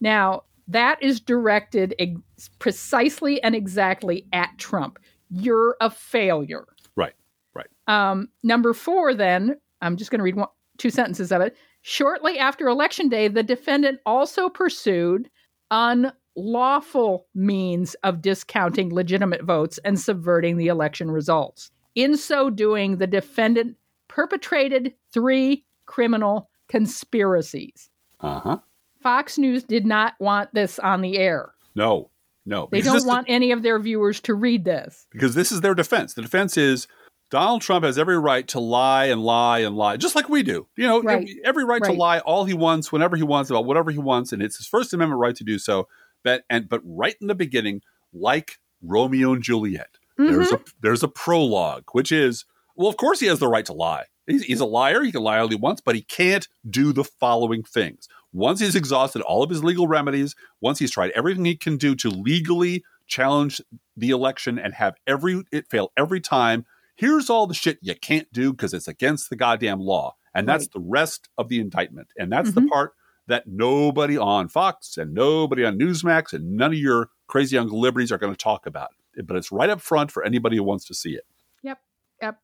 [0.00, 4.98] Now, that is directed ex- precisely and exactly at Trump.
[5.28, 6.66] You're a failure.
[6.96, 7.14] Right,
[7.54, 7.66] right.
[7.86, 11.56] Um, number four, then, I'm just going to read one, two sentences of it.
[11.82, 15.30] Shortly after Election Day, the defendant also pursued
[15.70, 21.70] unlawful means of discounting legitimate votes and subverting the election results.
[21.94, 23.76] In so doing, the defendant
[24.08, 27.90] perpetrated three criminal conspiracies.
[28.20, 28.58] Uh huh.
[29.02, 31.52] Fox News did not want this on the air.
[31.74, 32.10] No,
[32.44, 32.68] no.
[32.70, 35.06] They don't want any of their viewers to read this.
[35.10, 36.14] Because this is their defense.
[36.14, 36.86] The defense is
[37.30, 40.66] Donald Trump has every right to lie and lie and lie, just like we do.
[40.76, 41.28] You know, right.
[41.44, 44.32] every right, right, to lie all he wants, whenever he wants, about whatever he wants,
[44.32, 45.88] and it's his First Amendment right to do so.
[46.24, 50.32] But and but right in the beginning, like Romeo and Juliet, mm-hmm.
[50.32, 53.72] there's a there's a prologue, which is well, of course he has the right to
[53.72, 54.06] lie.
[54.26, 55.02] He's, he's a liar.
[55.02, 58.08] He can lie all he wants, but he can't do the following things.
[58.32, 61.94] Once he's exhausted all of his legal remedies, once he's tried everything he can do
[61.96, 63.60] to legally challenge
[63.96, 66.64] the election and have every it fail every time,
[67.00, 70.14] here's all the shit you can't do because it's against the goddamn law.
[70.34, 70.72] And that's right.
[70.74, 72.08] the rest of the indictment.
[72.18, 72.66] And that's mm-hmm.
[72.66, 72.92] the part
[73.26, 78.12] that nobody on Fox and nobody on Newsmax and none of your crazy young liberties
[78.12, 78.90] are going to talk about.
[79.24, 81.24] But it's right up front for anybody who wants to see it.
[81.62, 81.78] Yep.
[82.20, 82.38] Yep.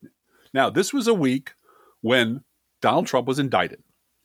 [0.55, 1.53] Now, this was a week
[2.01, 2.43] when
[2.81, 3.83] Donald Trump was indicted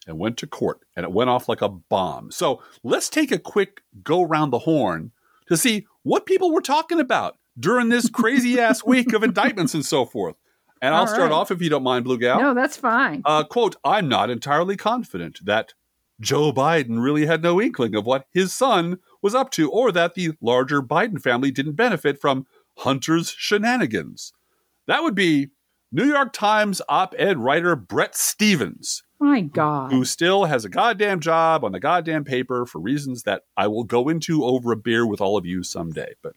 [0.08, 2.32] and went to court and it went off like a bomb.
[2.32, 5.12] So let's take a quick go around the horn
[5.48, 9.86] to see what people were talking about during this crazy ass week of indictments and
[9.86, 10.36] so forth.
[10.82, 12.40] And I'll start off if you don't mind, Blue Gal.
[12.42, 13.22] No, that's fine.
[13.24, 15.76] Uh, quote, I'm not entirely confident that
[16.20, 20.16] Joe Biden really had no inkling of what his son was up to or that
[20.16, 22.48] the larger Biden family didn't benefit from
[22.80, 24.34] Hunter's shenanigans.
[24.88, 25.50] That would be
[25.92, 29.04] New York Times op ed writer Bret Stephens.
[29.20, 29.92] my God.
[29.92, 33.84] Who still has a goddamn job on the goddamn paper for reasons that I will
[33.84, 36.34] go into over a beer with all of you someday, but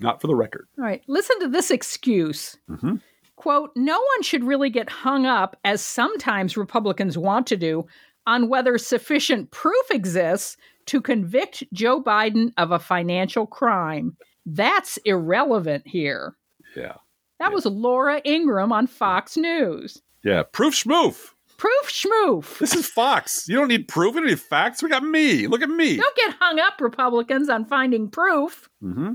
[0.00, 0.66] not for the record.
[0.78, 1.02] All right.
[1.06, 2.56] Listen to this excuse.
[2.70, 2.96] Mm-hmm.
[3.36, 7.86] Quote, no one should really get hung up, as sometimes Republicans want to do,
[8.26, 14.16] on whether sufficient proof exists to convict Joe Biden of a financial crime.
[14.46, 16.36] That's irrelevant here.
[16.76, 16.94] Yeah.
[17.40, 17.54] That yeah.
[17.54, 20.00] was Laura Ingraham on Fox News.
[20.22, 21.30] Yeah, proof schmoof.
[21.56, 22.58] Proof schmoof.
[22.58, 23.46] This is Fox.
[23.48, 24.14] You don't need proof.
[24.14, 24.82] You don't need facts.
[24.82, 25.46] We got me.
[25.46, 25.96] Look at me.
[25.96, 28.68] Don't get hung up, Republicans, on finding proof.
[28.82, 29.14] Mm-hmm.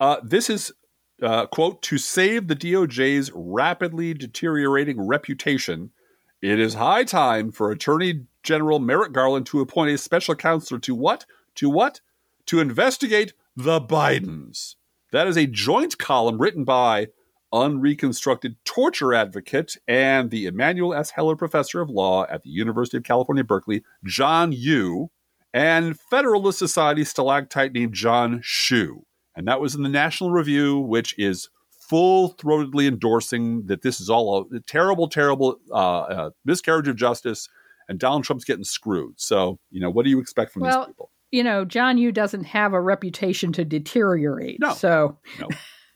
[0.00, 0.72] Uh, this is,
[1.22, 5.90] uh, quote, to save the DOJ's rapidly deteriorating reputation,
[6.40, 10.94] it is high time for Attorney General Merrick Garland to appoint a special counselor to
[10.94, 11.26] what?
[11.56, 12.00] To what?
[12.46, 14.76] To investigate the Bidens.
[15.12, 17.08] That is a joint column written by
[17.52, 21.10] unreconstructed torture advocate and the Emanuel S.
[21.10, 25.10] Heller Professor of Law at the University of California, Berkeley, John Yoo,
[25.52, 29.04] and Federalist Society stalactite named John Shu.
[29.36, 31.48] And that was in the National Review, which is
[31.88, 37.48] full throatedly endorsing that this is all a terrible, terrible uh, uh, miscarriage of justice
[37.90, 39.20] and Donald Trump's getting screwed.
[39.20, 41.10] So, you know, what do you expect from Well, these people?
[41.32, 44.60] You know, John Yoo doesn't have a reputation to deteriorate.
[44.60, 44.72] No.
[44.74, 45.48] So, No,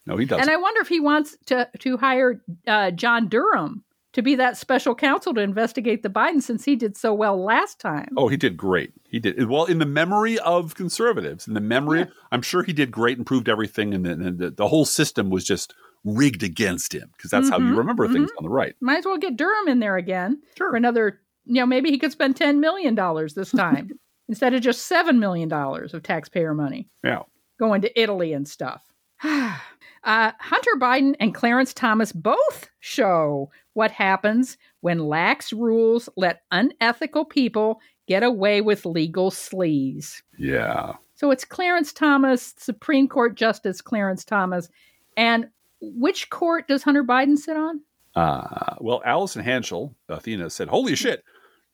[0.04, 0.42] no, he doesn't.
[0.42, 4.56] and I wonder if he wants to to hire uh, John Durham to be that
[4.56, 8.08] special counsel to investigate the Biden since he did so well last time.
[8.16, 8.92] Oh, he did great.
[9.08, 11.46] He did well in the memory of conservatives.
[11.46, 12.06] In the memory, Yeah.
[12.32, 15.44] I'm sure he did great and proved everything, and, the, the, the whole system was
[15.44, 15.74] just
[16.04, 18.74] rigged against him because that's how you Mhm, remember things on the right.
[18.80, 20.70] Might as well get Durham in there again Sure.
[20.70, 21.20] for another.
[21.46, 23.90] You know, maybe he could spend ten million dollars this time
[24.28, 26.88] instead of just seven million dollars of taxpayer money.
[27.02, 27.22] Yeah.
[27.58, 28.82] going to Italy and stuff.
[30.04, 37.24] uh, Hunter Biden and Clarence Thomas both show what happens when lax rules let unethical
[37.24, 40.22] people get away with legal sleaze.
[40.38, 40.94] Yeah.
[41.14, 44.68] So it's Clarence Thomas, Supreme Court Justice Clarence Thomas.
[45.16, 45.48] And
[45.80, 47.80] which court does Hunter Biden sit on?
[48.14, 51.24] Uh, well, Allison Hantschel, Athenae, said, Holy shit,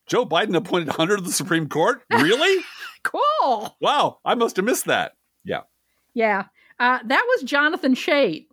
[0.06, 2.02] Joe Biden appointed Hunter to the Supreme Court?
[2.10, 2.64] Really?
[3.02, 3.74] Cool.
[3.80, 5.12] wow, I must have missed that.
[5.42, 5.62] Yeah.
[6.12, 6.44] Yeah.
[6.80, 8.46] Uh, that was Jonathan Chait.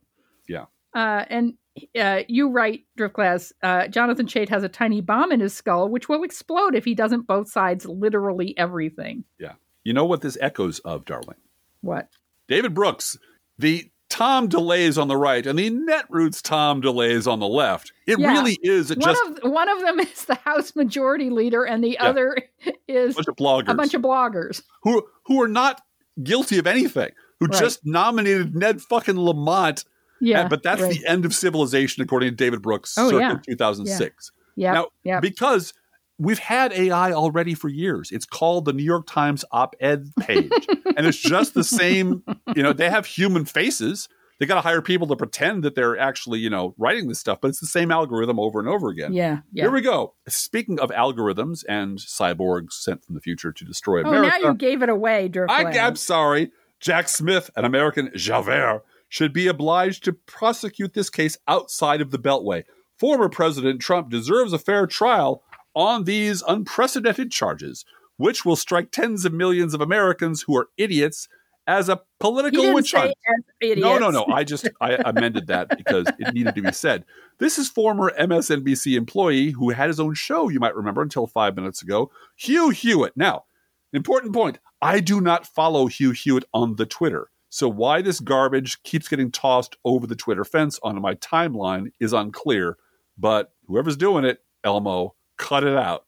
[0.47, 0.65] Yeah.
[0.93, 1.53] Uh, and
[1.99, 6.09] uh, you write, Driftglass, uh, Jonathan Chait has a tiny bomb in his skull, which
[6.09, 9.23] will explode if he doesn't both sides literally everything.
[9.39, 9.53] Yeah.
[9.83, 11.37] You know what this echoes of, darling?
[11.81, 12.09] What?
[12.47, 13.17] David Brooks,
[13.57, 17.91] the Tom DeLays on the right and the Netroots Tom DeLays on the left.
[18.05, 18.31] It Yeah.
[18.31, 21.91] really is One just of one of them is the House Majority Leader, and the
[21.91, 22.05] Yeah.
[22.05, 22.37] other
[22.87, 24.63] is a bunch of bloggers a bunch of bloggers.
[24.83, 25.81] who who are not
[26.23, 27.59] guilty of anything, who Right.
[27.59, 29.83] just nominated Ned fucking Lamont.
[30.19, 30.91] Yeah, and- but that's right.
[30.91, 33.53] the end of civilization, according to David Brooks, Oh, circa yeah.
[33.53, 34.31] 2006.
[34.55, 35.21] Yep, Now, yep.
[35.21, 35.73] because
[36.17, 38.09] we've had AI already for years.
[38.11, 40.51] It's called the New York Times op-ed page,
[40.97, 42.23] and it's just the same.
[42.55, 44.09] You know, they have human faces.
[44.39, 47.39] They got to hire people to pretend that they're actually, you know, writing this stuff,
[47.41, 49.11] but it's the same algorithm over and over again.
[49.13, 49.63] yeah, yeah.
[49.63, 50.13] Here we go.
[50.27, 54.53] Speaking of algorithms and cyborgs sent from the future to destroy oh, America, now you
[54.55, 56.51] gave it away, I, I'm sorry.
[56.79, 62.19] Jack Smith, an American Javert, should be obliged to prosecute this case outside of the
[62.19, 62.63] Beltway.
[62.97, 65.43] Former President Trump deserves a fair trial
[65.75, 67.85] on these unprecedented charges,
[68.17, 71.27] which will strike tens of millions of Americans who are idiots
[71.67, 73.13] as a political witch hunt.
[73.61, 74.25] No, no, no.
[74.25, 77.03] I just I amended that because it needed to be said.
[77.39, 81.55] This is former MSNBC employee who had his own show, you might remember, until five
[81.55, 83.15] minutes ago, Hugh Hewitt.
[83.15, 83.43] Now,
[83.93, 84.59] important point.
[84.81, 87.29] I do not follow Hugh Hewitt on the Twitter.
[87.49, 92.13] So why this garbage keeps getting tossed over the Twitter fence onto my timeline is
[92.13, 92.77] unclear.
[93.17, 96.05] But whoever's doing it, Elmo, cut it out.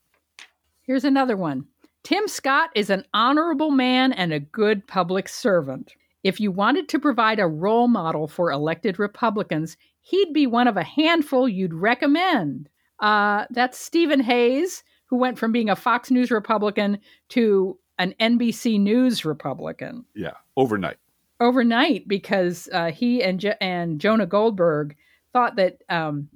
[0.82, 1.66] Here's another one.
[2.04, 5.94] Tim Scott is an honorable man and a good public servant.
[6.24, 10.78] If you wanted to provide a role model for elected Republicans, he'd be one of
[10.78, 12.70] a handful you'd recommend.
[13.00, 18.80] Uh, that's Stephen Hayes, who went from being a Fox News Republican to an NBC
[18.80, 20.98] News Republican Yeah, overnight.
[21.40, 24.96] overnight because uh, he and jo- and Jonah Goldberg
[25.34, 26.30] thought that um,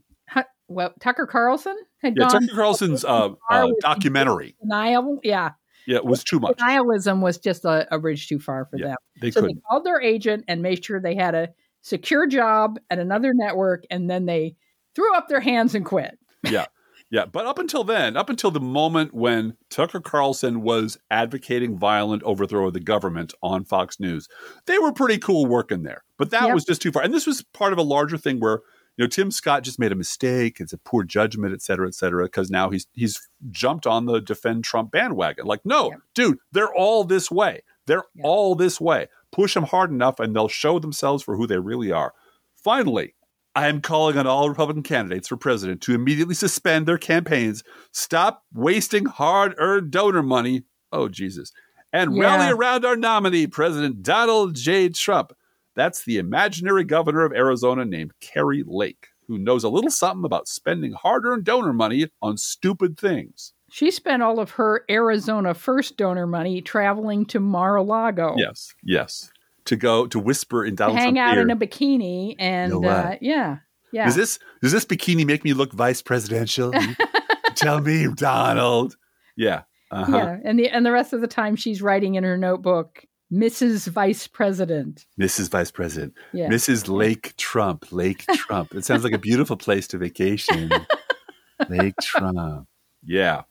[0.68, 4.56] well Tucker Carlson had Yeah, gone Tucker Carlson's uh, uh, documentary.
[4.62, 5.20] denial.
[5.24, 5.52] Yeah,
[5.86, 6.58] Yeah, it was too much.
[6.58, 8.98] denialism was just a, a bridge too far for Yeah, them.
[9.22, 9.56] They So couldn't.
[9.58, 11.50] they called their agent and made sure they had a
[11.82, 14.56] secure job at another network, and then they
[14.96, 16.18] threw up their hands and quit.
[16.44, 16.66] yeah.
[17.14, 17.28] Yeah.
[17.28, 22.68] But up until then, up until the moment when Tucker Carlson was advocating violent overthrow
[22.68, 24.28] of the government on Fox News,
[24.66, 26.04] they were pretty cool working there.
[26.18, 26.54] But that Yep.
[26.56, 27.04] was just too far.
[27.04, 28.62] And this was part of a larger thing where,
[28.98, 30.58] you know, Tim Scott just made a mistake.
[30.60, 34.20] It's a poor judgment, et cetera, et cetera, because now he's he's jumped on the
[34.20, 35.46] defend Trump bandwagon.
[35.46, 36.00] Like, no, Yep.
[36.16, 37.62] dude, they're all this way.
[37.86, 38.26] They're Yep.
[38.26, 39.08] all this way.
[39.32, 42.14] Push them hard enough and they'll show themselves for who they really are.
[42.56, 43.14] Finally,
[43.56, 48.44] I am calling on all Republican candidates for president to immediately suspend their campaigns, stop
[48.54, 50.64] wasting hard earned donor money.
[50.92, 51.52] Oh, Jesus.
[51.92, 52.24] And Yeah.
[52.24, 54.90] rally around our nominee, President Donald J.
[54.90, 55.34] Trump.
[55.76, 60.48] That's the imaginary governor of Arizona named Kari Lake, who knows a little something about
[60.48, 63.54] spending hard earned donor money on stupid things.
[63.70, 68.36] She spent all of her Arizona first donor money traveling to Mar-a-Lago.
[68.38, 69.32] Yes, yes.
[69.66, 71.44] To go to whisper in to Donald hang Trump's out ear.
[71.44, 73.58] in a bikini and know uh, yeah,
[73.92, 74.06] yeah.
[74.06, 76.74] Does this does this bikini make me look vice presidential?
[77.56, 78.98] Tell me, Donald.
[79.38, 79.62] Yeah.
[79.92, 80.18] Uh-huh.
[80.18, 83.88] Yeah, and the and the rest of the time she's writing in her notebook, Mrs.
[83.88, 85.06] Vice President.
[85.20, 85.50] Mrs.
[85.50, 86.14] Vice President.
[86.34, 86.50] Yeah.
[86.50, 86.88] Mrs.
[86.90, 87.92] Lake Trump.
[87.92, 88.74] Lake Trump.
[88.76, 90.72] It sounds like a beautiful place to vacation.
[91.70, 92.68] Lake Trump.
[93.06, 93.44] Yeah.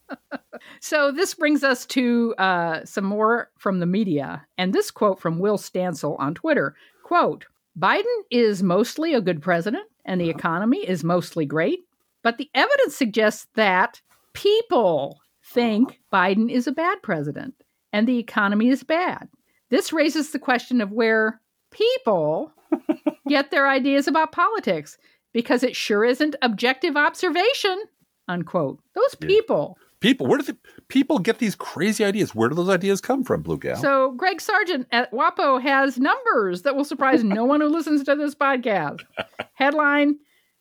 [0.80, 5.38] So this brings us to uh, some more from the media, and this quote from
[5.38, 7.46] Will Stancil on Twitter: "Quote:
[7.78, 11.80] Biden is mostly a good president, and the economy is mostly great,
[12.22, 14.00] but the evidence suggests that
[14.34, 17.54] people think Biden is a bad president,
[17.92, 19.28] and the economy is bad.
[19.68, 22.52] This raises the question of where people
[23.28, 24.96] get their ideas about politics,
[25.32, 27.82] because it sure isn't objective observation."
[28.28, 28.80] Unquote.
[28.94, 29.26] Those Yeah.
[29.28, 29.78] people.
[30.00, 30.56] People, where do the
[30.88, 32.34] people get these crazy ideas?
[32.34, 33.76] Where do those ideas come from, Blue Gal?
[33.76, 38.16] So Greg Sargent at WAPO has numbers that will surprise no one who listens to
[38.16, 39.00] this podcast.
[39.54, 40.16] Headline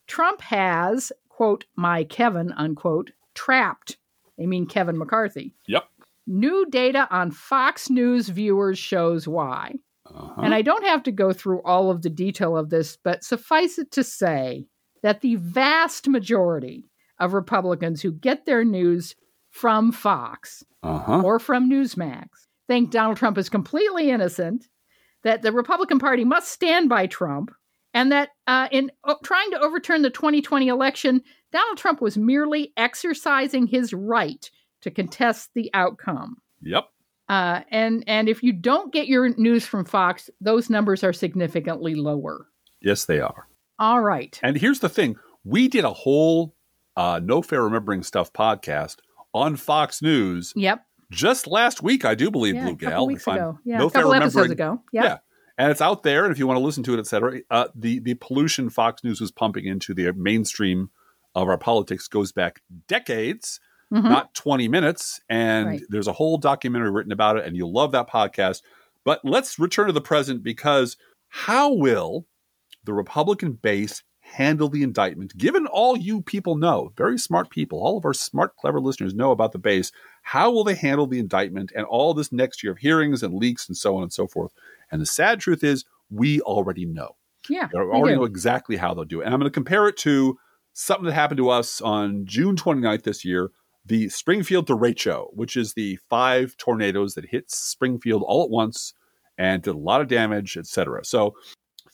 [0.08, 3.98] Trump has, quote, my Kevin, unquote, trapped.
[4.38, 5.56] They mean Kevin McCarthy.
[5.68, 5.86] yep.
[6.28, 9.74] New data on Fox News viewers shows why.
[10.06, 10.42] Uh-huh.
[10.44, 13.80] And I don't have to go through all of the detail of this, but suffice
[13.80, 14.68] it to say
[15.02, 16.91] that the vast majority
[17.22, 19.16] of Republicans who get their news
[19.50, 21.22] from Fox uh-huh.
[21.24, 22.28] or from Newsmax
[22.72, 24.70] think Donald Trump is completely innocent,
[25.24, 27.52] that the Republican Party must stand by Trump,
[27.94, 32.72] and that uh, in o- trying to overturn the 2020 election, Donald Trump was merely
[32.78, 34.50] exercising his right
[34.84, 36.38] to contest the outcome.
[36.62, 36.86] Yep.
[37.28, 41.94] Uh, and and if you don't get your news from Fox, those numbers are significantly
[41.94, 42.48] lower.
[42.82, 43.50] Yes, they are.
[43.80, 44.40] All right.
[44.42, 46.56] And here's the thing: we did a whole
[46.96, 48.98] uh, "No Fair Remembering Stuff" podcast
[49.34, 50.86] on Fox News Yep.
[51.10, 53.08] just last week, I do believe, Yeah, Blue Gal.
[53.08, 53.60] weeks ago.
[53.64, 54.84] Yeah, no a couple fair episodes remembering- ago.
[54.94, 55.04] Yep.
[55.04, 55.18] Yeah.
[55.58, 57.68] And it's out there, and if you want to listen to it, et cetera, uh,
[57.76, 60.90] the the pollution Fox News was pumping into the mainstream
[61.36, 63.60] of our politics goes back decades,
[63.94, 64.04] Mhm.
[64.04, 65.22] not twenty minutes.
[65.30, 65.82] And Right.
[65.90, 68.62] there's a whole documentary written about it, and you'll love that podcast.
[69.06, 70.98] But let's return to the present because
[71.30, 72.26] how will
[72.84, 75.38] the Republican base handle the indictment?
[75.38, 79.32] Given all you people know, very smart people, all of our smart, clever listeners know
[79.32, 79.92] about the base.
[80.24, 83.68] How will they handle the indictment and all this next year of hearings and leaks
[83.68, 84.52] and so on and so forth?
[84.92, 87.16] And the sad truth is, we already know.
[87.50, 87.70] Yeah.
[87.74, 89.26] We already know exactly how they'll do it.
[89.26, 90.38] And I'm going to compare it to
[90.74, 93.52] something that happened to us on June 29th this year,
[93.86, 98.94] the Springfield derecho, which is the five tornadoes that hit Springfield all at once
[99.38, 101.04] and did a lot of damage, etc.
[101.04, 101.36] So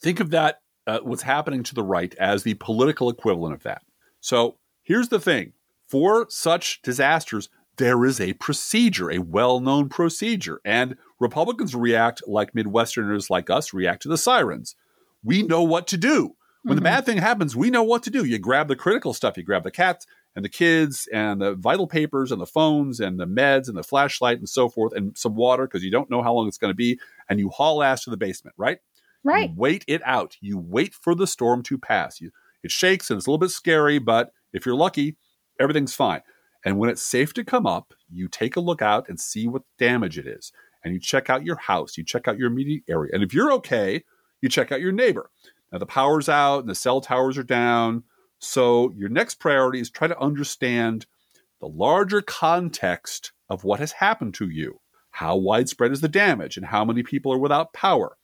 [0.01, 3.83] think of that, uh, what's happening to the right, as the political equivalent of that.
[4.21, 5.53] So here's the thing
[5.85, 10.59] for such disasters, there is a procedure, a well known procedure.
[10.65, 14.75] And Republicans react like Midwesterners like us react to the sirens.
[15.23, 16.35] We know what to do.
[16.63, 16.85] When the Mhm.
[16.85, 18.25] bad thing happens, we know what to do.
[18.25, 21.87] You grab the critical stuff, you grab the cats and the kids and the vital
[21.87, 25.35] papers and the phones and the meds and the flashlight and so forth and some
[25.35, 26.99] water because you don't know how long it's going to be.
[27.29, 28.79] And you haul ass to the basement, right?
[29.27, 29.49] Right.
[29.49, 30.37] You wait it out.
[30.39, 32.21] You wait for the storm to pass.
[32.21, 32.31] You,
[32.63, 35.17] it shakes and it's a little bit scary, but if you're lucky,
[35.59, 36.21] everything's fine.
[36.63, 39.63] And when it's safe to come up, you take a look out and see what
[39.77, 40.53] damage it is.
[40.83, 43.11] And you check out your house, you check out your immediate area.
[43.13, 44.05] And if you're okay,
[44.41, 45.29] you check out your neighbor.
[45.73, 48.03] Now the power's out and the cell towers are down.
[48.39, 51.05] So your next priority is try to understand
[51.59, 54.79] the larger context of what has happened to you.
[55.11, 58.16] How widespread is the damage and how many people are without power?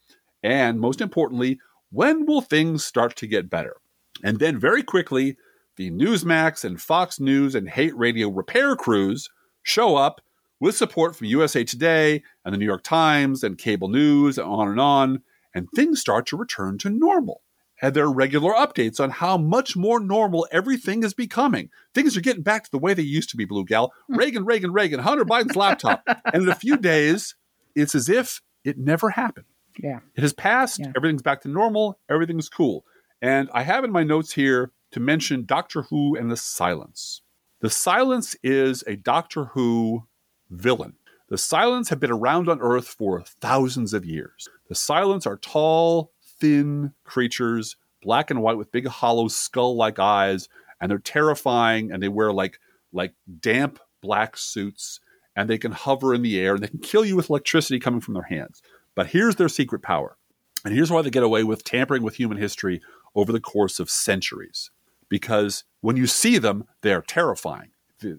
[0.43, 1.60] And most importantly,
[1.91, 3.77] when will things start to get better?
[4.23, 5.38] And then very quickly,
[5.75, 9.29] the Newsmax and Fox News and Hate Radio repair crews
[9.63, 10.21] show up
[10.60, 14.67] with support from USA Today and the New York Times and cable news and on
[14.67, 17.41] and on, and things start to return to normal.
[17.82, 21.69] And there are regular updates on how much more normal everything is becoming.
[21.93, 23.91] Things are getting back to the way they used to be, Blue Gal.
[24.08, 24.15] Hmm.
[24.15, 26.01] Reagan, Reagan, Reagan, Hunter Biden's laptop.
[26.34, 27.36] And in a few days,
[27.75, 29.47] it's as if it never happened.
[29.80, 30.00] Yeah.
[30.16, 30.80] It has passed.
[30.80, 30.92] Yeah.
[30.96, 32.00] Everything's back to normal.
[32.10, 32.86] Everything's cool.
[33.22, 37.22] And I have in my notes here to mention Doctor Who and the Silence.
[37.62, 40.08] The Silence is a Doctor Who
[40.50, 40.96] villain.
[41.30, 44.50] The Silence have been around on Earth for thousands of years.
[44.68, 50.92] The Silence are tall, thin creatures, black and white with big hollow skull-like eyes, and
[50.92, 52.60] they're terrifying and they wear like
[52.92, 55.00] like damp black suits
[55.36, 58.02] and they can hover in the air and they can kill you with electricity coming
[58.02, 58.62] from their hands.
[58.95, 60.17] But here's their secret power.
[60.65, 62.81] And here's why they get away with tampering with human history
[63.15, 64.71] over the course of centuries.
[65.10, 67.71] Because when you see them, they're terrifying.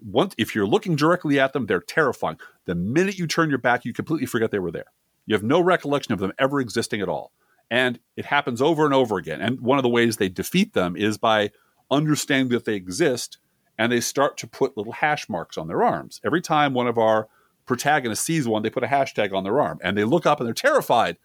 [0.03, 2.37] Once, if you're looking directly at them, they're terrifying.
[2.65, 4.91] The minute you turn your back, you completely forget they were there.
[5.25, 7.31] You have no recollection of them ever existing at all.
[7.69, 9.41] And it happens over and over again.
[9.41, 11.51] And one of the ways they defeat them is by
[11.89, 13.39] understanding that they exist
[13.77, 16.21] and they start to put little hash marks on their arms.
[16.23, 17.27] Every time one of our
[17.65, 20.47] protagonist sees one, they put a hashtag on their arm and they look up and
[20.47, 21.17] they're terrified.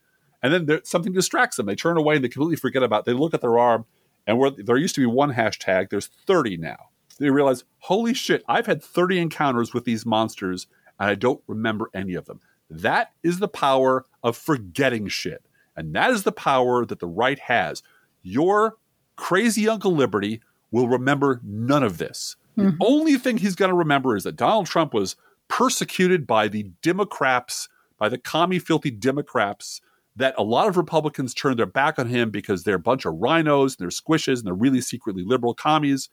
[0.43, 1.67] And then there, something distracts them.
[1.67, 3.01] They turn away and they completely forget about.
[3.01, 3.07] It.
[3.07, 3.85] They look at their arm,
[4.27, 6.89] and where there used to be one hashtag, there's 30 now.
[7.19, 10.67] They realize, holy shit, I've had 30 encounters with these monsters,
[10.99, 12.41] and I don't remember any of them.
[12.71, 15.45] That is the power of forgetting shit,
[15.77, 17.83] and that is the power that the right has.
[18.23, 18.77] Your
[19.17, 22.37] crazy Uncle Liberty will remember none of this.
[22.57, 22.77] The mm-hmm.
[22.81, 25.17] only thing he's going to remember is that Donald Trump was
[25.51, 29.83] persecuted by the Democrats, by the commie filthy Democrats,
[30.17, 33.15] that a lot of Republicans turned their back on him because they're a bunch of
[33.15, 36.09] RINOs and they're squishes and they're really secretly liberal commies,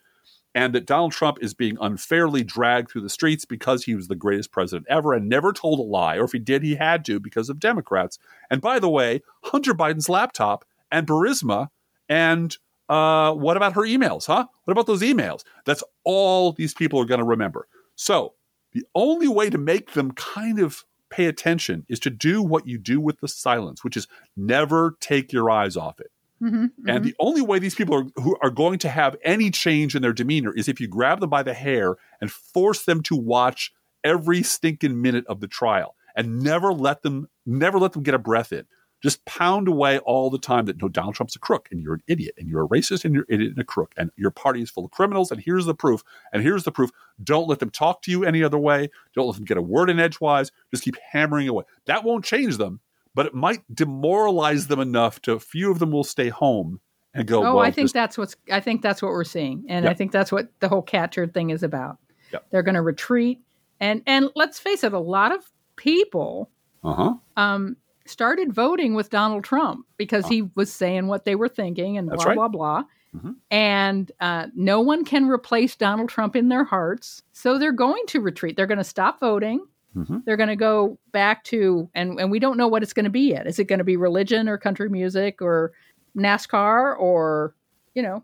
[0.56, 4.16] and that Donald Trump is being unfairly dragged through the streets because he was the
[4.16, 7.20] greatest president ever and never told a lie, or if he did, he had to
[7.20, 8.18] because of Democrats.
[8.50, 11.68] And by the way, Hunter Biden's laptop and Burisma
[12.10, 12.58] and
[12.90, 14.48] uh, what about her emails, huh?
[14.64, 15.44] What about those emails?
[15.66, 17.68] That's all these people are going to remember.
[17.96, 18.34] So
[18.78, 22.78] the only way to make them kind of pay attention is to do what you
[22.78, 26.12] do with the silence, which is never take your eyes off it.
[26.42, 27.04] Mhm, And mhm.
[27.04, 30.14] the only way these people are, who are going to have any change in their
[30.14, 33.74] demeanor is if you grab them by the hair and force them to watch
[34.04, 38.20] every stinking minute of the trial and never let them never let them get a
[38.20, 38.66] breath in.
[39.02, 42.04] Just pound away all the time that no, Donald Trump's a crook and you're an
[42.08, 44.62] idiot and you're a racist and you're an idiot and a crook and your party
[44.62, 46.90] is full of criminals and here's the proof and here's the proof.
[47.24, 48.90] Don't let them talk to you any other way.
[49.14, 50.52] Don't let them get a word in edgewise.
[50.72, 51.64] Just keep hammering away.
[51.86, 52.80] That won't change them,
[53.14, 56.80] but it might demoralize them enough to a few of them will stay home
[57.14, 57.40] and go.
[57.40, 58.36] Oh, well, I think this- that's what's.
[58.52, 59.92] I think that's what we're seeing, and Yep.
[59.92, 61.98] I think that's what the whole cat turd thing is about.
[62.32, 62.48] Yep.
[62.52, 63.42] They're going to retreat,
[63.80, 66.50] and and let's face it, a lot of people
[66.84, 67.14] uh-huh.
[67.36, 67.78] um,
[68.10, 72.24] started voting with Donald Trump because he was saying what they were thinking and That's
[72.24, 72.36] blah right.
[72.36, 72.84] blah blah.
[73.16, 73.36] Mhm.
[73.50, 78.20] And uh, no one can replace Donald Trump in their hearts, so they're going to
[78.22, 78.56] retreat.
[78.58, 79.66] They're going to stop voting.
[79.96, 80.26] Mhm.
[80.26, 83.10] They're going to go back to, and and we don't know what it's going to
[83.10, 83.48] be yet.
[83.48, 85.72] Is it going to be religion or country music or
[86.16, 87.56] NASCAR or
[87.94, 88.24] you know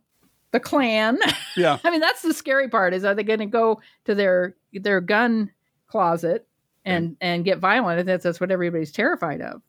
[0.52, 1.18] the Klan?
[1.56, 1.78] Yeah.
[1.84, 2.96] I mean, that's the scary part.
[2.96, 5.52] Is are they going to go to their their gun
[5.88, 6.48] closet
[6.84, 8.00] and and get violent?
[8.00, 9.62] I think that's what everybody's terrified of.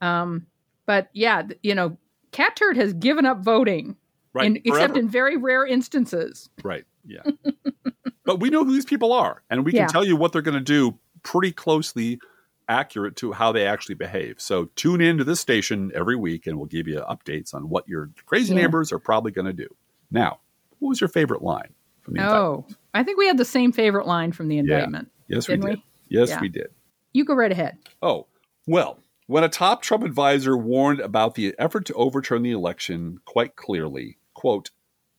[0.00, 0.46] Um,
[0.86, 1.96] but yeah, you know,
[2.32, 3.96] Cat Turd has given up voting,
[4.32, 4.46] Right.
[4.46, 6.50] in, except in very rare instances.
[6.64, 6.84] Right.
[7.06, 7.22] Yeah.
[8.24, 9.86] but we know who these people are, and we can Yeah.
[9.86, 12.18] tell you what they're going to do pretty closely
[12.68, 14.40] accurate to how they actually behave.
[14.40, 17.86] So tune in to this station every week, and we'll give you updates on what
[17.88, 18.62] your crazy Yeah.
[18.62, 19.68] neighbors are probably going to do.
[20.10, 20.40] Now,
[20.78, 21.72] what was your favorite line
[22.02, 22.64] from the indictment?
[22.70, 25.10] Oh, I think we had the same favorite line from the indictment.
[25.28, 25.64] Yes, we did.
[25.64, 25.84] we?
[26.08, 26.40] Yes, Yeah.
[26.40, 26.68] we did.
[27.12, 27.78] You go right ahead.
[28.02, 28.26] Oh,
[28.66, 33.56] well, when a top Trump advisor warned about the effort to overturn the election quite
[33.56, 34.70] clearly, quote,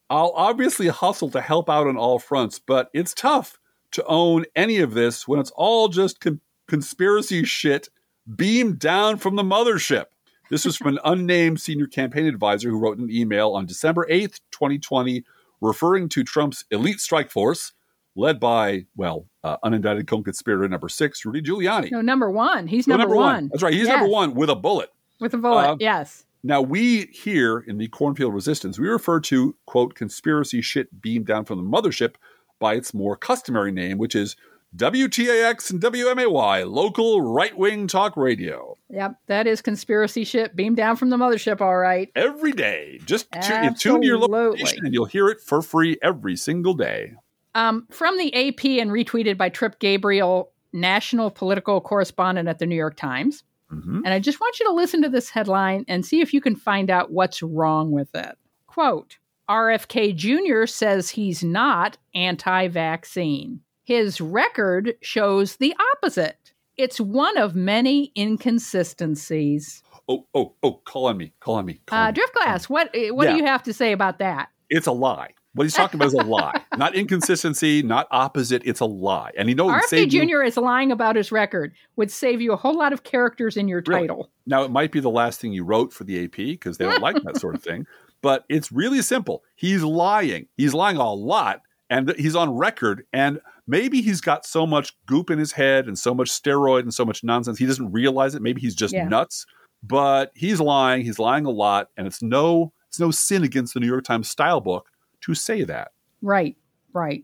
[0.09, 3.59] I'll obviously hustle to help out on all fronts, but it's tough
[3.91, 7.89] to own any of this when it's all just con- conspiracy shit
[8.35, 10.05] beamed down from the mothership.
[10.51, 14.41] This was from an unnamed senior campaign advisor who wrote an email on December 8th,
[14.51, 15.23] 2020,
[15.61, 17.73] referring to Trump's elite strike force,
[18.15, 21.91] led by, well, uh, unindicted co conspirator number six, Rudy Giuliani.
[21.91, 22.67] No, number one.
[22.67, 23.49] He's No, number, one.
[23.51, 23.73] That's right.
[23.73, 23.97] He's Yes.
[23.97, 24.89] number one with a bullet.
[25.19, 25.69] with a bullet.
[25.69, 26.25] Uh, yes.
[26.43, 31.45] Now, we here in the Cornfield Resistance, we refer to, quote, conspiracy shit beamed down
[31.45, 32.15] from the mothership
[32.59, 34.35] by its more customary name, which is
[34.75, 38.77] WTAX and WMAY, local right wing talk radio.
[38.89, 39.15] Yep.
[39.27, 41.61] That is conspiracy shit beamed down from the mothership.
[41.61, 42.11] All right.
[42.15, 42.99] Every day.
[43.05, 44.21] Just tu- tune your
[44.57, 47.13] station and you'll hear it for free every single day.
[47.55, 52.75] Um, from the AP and retweeted by Trip Gabriel, national political correspondent at the New
[52.75, 53.43] York Times.
[53.71, 54.01] Mhm.
[54.05, 56.55] And I just want you to listen to this headline and see if you can
[56.55, 58.37] find out what's wrong with it.
[58.67, 59.17] Quote
[59.49, 60.65] RFK Jr.
[60.65, 63.61] says he's not anti vaccine.
[63.85, 66.51] His record shows the opposite.
[66.77, 69.81] It's one of many inconsistencies.
[70.09, 71.31] Oh, oh, oh, call on me.
[71.39, 71.79] Call on me.
[71.85, 72.11] Call Uh.
[72.11, 73.31] Driftglass, what what Yeah.
[73.31, 74.49] do you have to say about that?
[74.69, 75.31] It's a lie.
[75.55, 76.61] What he's talking about is a lie.
[76.77, 78.61] Not inconsistency, not opposite.
[78.65, 79.31] It's a lie.
[79.37, 79.71] And he knows.
[79.71, 80.43] RFK save you- Jr.
[80.43, 83.81] is lying about his record, would save you a whole lot of characters in your
[83.87, 84.01] Really?
[84.01, 84.29] title.
[84.45, 87.01] Now, it might be the last thing you wrote for the AP because they don't
[87.01, 87.87] like that sort of thing,
[88.21, 89.43] but it's really simple.
[89.55, 90.47] He's lying.
[90.57, 93.05] He's lying a lot and he's on record.
[93.13, 96.93] And maybe he's got so much goop in his head and so much steroid and
[96.93, 98.41] so much nonsense, he doesn't realize it.
[98.41, 99.07] Maybe he's just Yeah.
[99.07, 99.45] nuts,
[99.81, 101.05] but he's lying.
[101.05, 101.87] He's lying a lot.
[101.95, 104.87] And it's no, it's no sin against the New York Times style book
[105.25, 105.91] to say that.
[106.21, 106.55] Right,
[106.93, 107.23] right.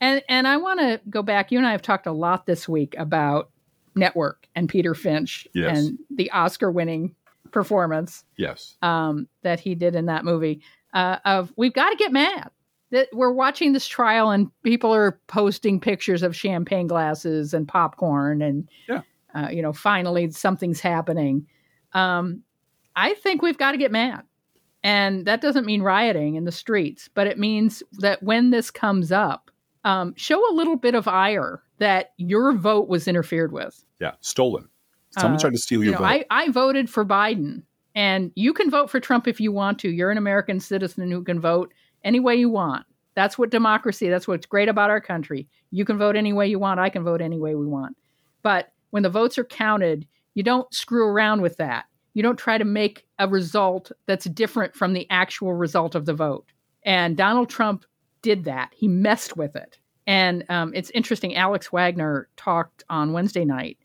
[0.00, 1.50] And and I want to go back.
[1.50, 3.50] You and I have talked a lot this week about
[3.94, 5.76] Network and Peter Finch Yes.
[5.78, 7.14] and the Oscar-winning
[7.50, 8.76] performance Yes.
[8.82, 10.62] um, that he did in that movie.
[10.94, 12.50] Uh, of we've got to get mad.
[12.90, 18.40] that we're watching this trial and people are posting pictures of champagne glasses and popcorn
[18.40, 19.02] and Yeah.
[19.34, 21.46] uh, you know finally something's happening
[21.92, 22.42] um,
[22.96, 24.22] i think we've got to get mad
[24.88, 29.12] and that doesn't mean rioting in the streets but it means that when this comes
[29.12, 29.50] up
[29.84, 34.68] um, show a little bit of ire that your vote was interfered with Yeah, stolen.
[35.10, 36.04] Someone Uh, tried to steal you your know, vote.
[36.06, 37.62] I, I voted for Biden,
[37.94, 39.88] and you can vote for Trump if you want to.
[39.88, 41.72] You're an American citizen who can vote
[42.04, 42.84] any way you want.
[43.14, 44.08] That's what democracy.
[44.08, 45.48] That's what's great about our country.
[45.70, 46.78] You can vote any way you want.
[46.80, 47.96] I can vote any way we want.
[48.42, 51.86] But when the votes are counted, you don't screw around with that.
[52.14, 56.14] You don't try to make a result that's different from the actual result of the
[56.14, 56.46] vote.
[56.84, 57.84] And Donald Trump
[58.22, 58.72] did that.
[58.74, 59.78] He messed with it.
[60.06, 61.36] And um, it's interesting.
[61.36, 63.78] Alex Wagner talked on Wednesday night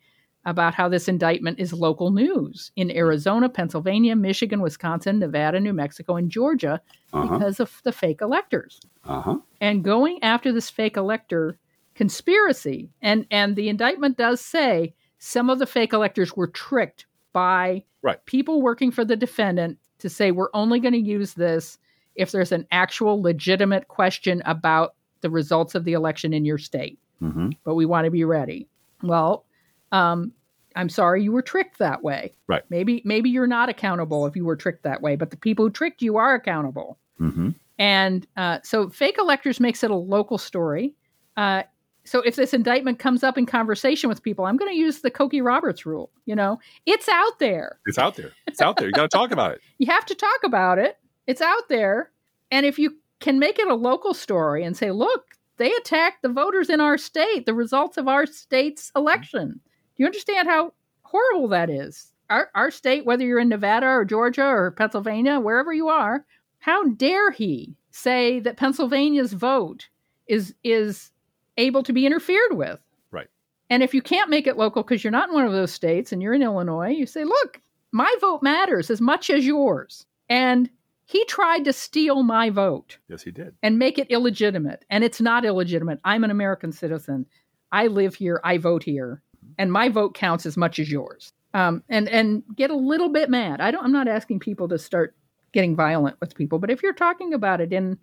[0.46, 6.16] about how this indictment is local news in Arizona, Pennsylvania, Michigan, Wisconsin, Nevada, New Mexico,
[6.18, 6.82] and Georgia
[7.14, 7.38] Uh-huh.
[7.38, 8.82] because of the fake electors.
[9.06, 9.38] Uh-huh.
[9.62, 11.58] And going after this fake elector
[11.96, 17.84] conspiracy, and, and the indictment does say some of the fake electors were tricked by
[18.02, 18.24] Right.
[18.26, 21.78] people working for the defendant to say, we're only going to use this
[22.16, 27.00] if there's an actual legitimate question about the results of the election in your state
[27.20, 28.68] hmm but we want to be ready.
[29.02, 29.46] Well,
[29.94, 30.34] um,
[30.76, 32.34] I'm sorry you were tricked that way.
[32.48, 32.64] Right.
[32.70, 35.72] Maybe maybe you're not accountable if you were tricked that way, but the people who
[35.72, 36.98] tricked you are accountable.
[37.18, 40.96] hmm And uh, so fake electors makes it a local story.
[41.38, 41.64] Uh,
[42.06, 45.12] so if this indictment comes up in conversation with people, I'm going to use the
[45.12, 46.12] Cokie Roberts rule.
[46.26, 47.80] You know, it's out there.
[47.86, 48.32] It's out there.
[48.48, 48.88] It's out there.
[48.88, 49.62] You got to talk about it.
[49.78, 50.98] You have to talk about it.
[51.28, 52.12] It's out there.
[52.52, 55.26] And if you can make it a local story and say, look,
[55.58, 59.60] they attacked the voters in our state, the results of our state's election.
[59.96, 62.12] Do you understand how horrible that is?
[62.30, 66.26] Our, our state, whether you're in Nevada or Georgia or Pennsylvania, wherever you are,
[66.60, 69.90] how dare he say that Pennsylvania's vote
[70.28, 71.12] is is
[71.58, 72.80] able to be interfered with?
[73.12, 73.28] Right.
[73.70, 76.12] And if you can't make it local because you're not in one of those states
[76.12, 77.60] and you're in Illinois, you say, look,
[77.92, 80.06] my vote matters as much as yours.
[80.30, 80.70] And
[81.06, 83.54] he tried to steal my vote Yes, he did.
[83.62, 84.86] and make it illegitimate.
[84.90, 86.00] And it's not illegitimate.
[86.04, 87.26] I'm an American citizen.
[87.72, 88.40] I live here.
[88.44, 89.22] I vote here.
[89.58, 91.34] And my vote counts as much as yours.
[91.54, 93.62] Um, and and get a little bit mad.
[93.62, 93.84] I don't.
[93.84, 95.16] I'm not asking people to start
[95.52, 98.00] getting violent with people, but if you're talking about it in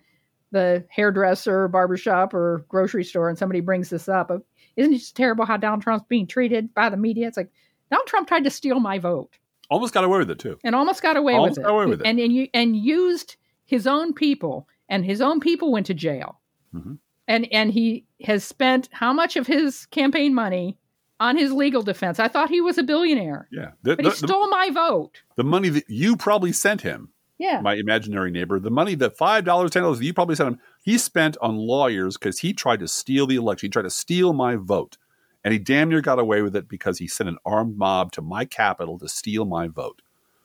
[0.50, 4.30] the hairdresser, barbershop, or grocery store, and somebody brings this up,
[4.76, 7.26] isn't it just terrible how Donald Trump's being treated by the media?
[7.28, 7.50] It's like
[7.90, 9.36] Donald Trump tried to steal my vote
[9.68, 10.58] Almost got away with it too.
[10.64, 11.62] and almost got away Almost with it.
[11.62, 12.06] got away with it.
[12.06, 13.36] And and, you, and used
[13.66, 16.40] his own people, and his own people went to jail.
[16.74, 16.98] Mhm.
[17.28, 20.76] And and he has spent how much of his campaign money
[21.20, 22.18] on his legal defense?
[22.18, 23.72] I thought he was a billionaire, Yeah.
[23.82, 25.22] The, but he the- the- stole my vote.
[25.36, 27.10] the money that you probably sent him,
[27.40, 31.36] Yeah, my imaginary neighbor, the money dollars, ten dollars you probably sent him, he spent
[31.40, 33.68] on lawyers because he tried to steal the election.
[33.68, 34.98] He tried to steal my vote,
[35.42, 38.22] and he damn near got away with it because he sent an armed mob to
[38.22, 40.02] my capital to steal my vote.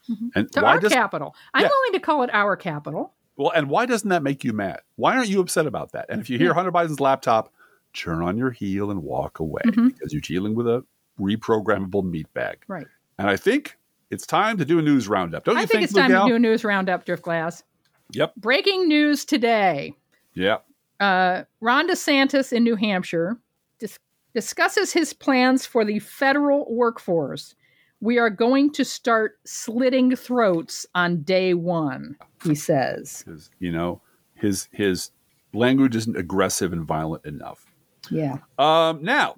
[0.10, 0.30] Mhm.
[0.36, 1.36] And to why our does capital.
[1.54, 1.70] I'm Yeah.
[1.70, 3.14] willing to call it our capital.
[3.38, 4.80] well, and why doesn't that make you mad?
[4.96, 6.06] Why aren't you upset about that?
[6.08, 6.54] And if you hear Yeah.
[6.54, 7.52] Hunter Biden's laptop,
[7.94, 9.88] turn on your heel and walk away Mhm.
[9.94, 10.86] because you're dealing with a
[11.20, 12.60] reprogrammable meat bag.
[12.70, 12.88] Right.
[13.18, 13.78] And I think
[14.12, 15.44] it's time to do a news roundup.
[15.46, 17.64] Don't you I think, it's Blue time to do a news roundup, Driftglass.
[18.12, 18.36] Yep.
[18.38, 19.94] Breaking news today.
[20.34, 20.58] Yeah.
[21.00, 23.38] uh, Ron DeSantis in New Hampshire
[23.80, 23.98] dis-
[24.34, 27.56] discusses his plans for the federal workforce.
[28.02, 33.26] We are going to start slitting throats on day one, he says.
[33.60, 34.02] You know,
[34.36, 35.12] his his
[35.54, 37.66] language isn't aggressive and violent enough.
[38.12, 38.38] Yeah.
[38.60, 39.36] Um, now,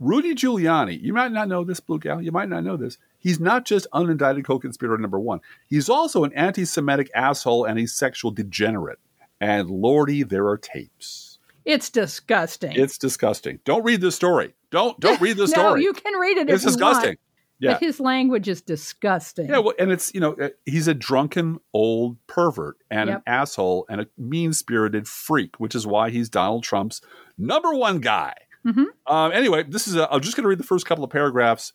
[0.00, 2.20] Rudy Giuliani, you might not know this, Blue Gal.
[2.20, 2.98] You might not know this.
[3.22, 5.40] He's not just unindicted co-conspirator number one.
[5.68, 8.98] He's also an anti-Semitic asshole and a sexual degenerate.
[9.40, 11.38] And lordy, there are tapes.
[11.64, 12.72] It's disgusting.
[12.72, 13.60] It's disgusting.
[13.64, 14.54] Don't read this story.
[14.70, 15.82] Don't don't read the no, story.
[15.84, 17.10] you can read it it's disgusting.
[17.10, 17.18] want,
[17.60, 17.72] Yeah.
[17.74, 19.48] but his language is disgusting.
[19.48, 23.16] Yeah, well, and it's you know uh, he's a drunken old pervert and Yep.
[23.18, 27.00] an asshole and a mean spirited freak, which is why he's Donald Trump's
[27.38, 28.34] number one guy.
[28.66, 28.86] Mhm.
[29.06, 31.72] Um, anyway, this is a, I'm just going to read the first couple of paragraphs,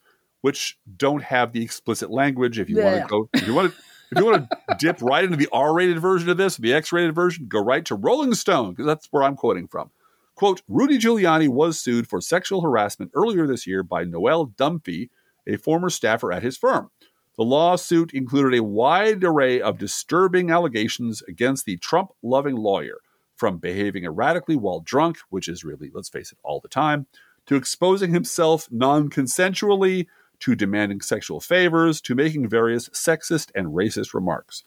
[0.47, 2.57] which don't have the explicit language.
[2.57, 3.77] If you want to go, if you want to.
[4.09, 7.47] If you want to dip right into the R-rated version of this, the X-rated version,
[7.49, 9.91] go right to Rolling Stone because that's where I'm quoting from.
[10.33, 15.09] Quote: Rudy Giuliani was sued for sexual harassment earlier this year by Noelle Dunphy,
[15.45, 16.89] a former staffer at his firm.
[17.35, 22.99] The lawsuit included a wide array of disturbing allegations against the Trump loving lawyer,
[23.35, 27.07] from behaving erratically while drunk, which is really, let's face it, all the time,
[27.47, 30.07] to exposing himself non consensually,
[30.39, 34.63] to demanding sexual favors, to making various sexist and racist remarks.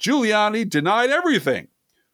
[0.00, 1.68] Giuliani denied everything.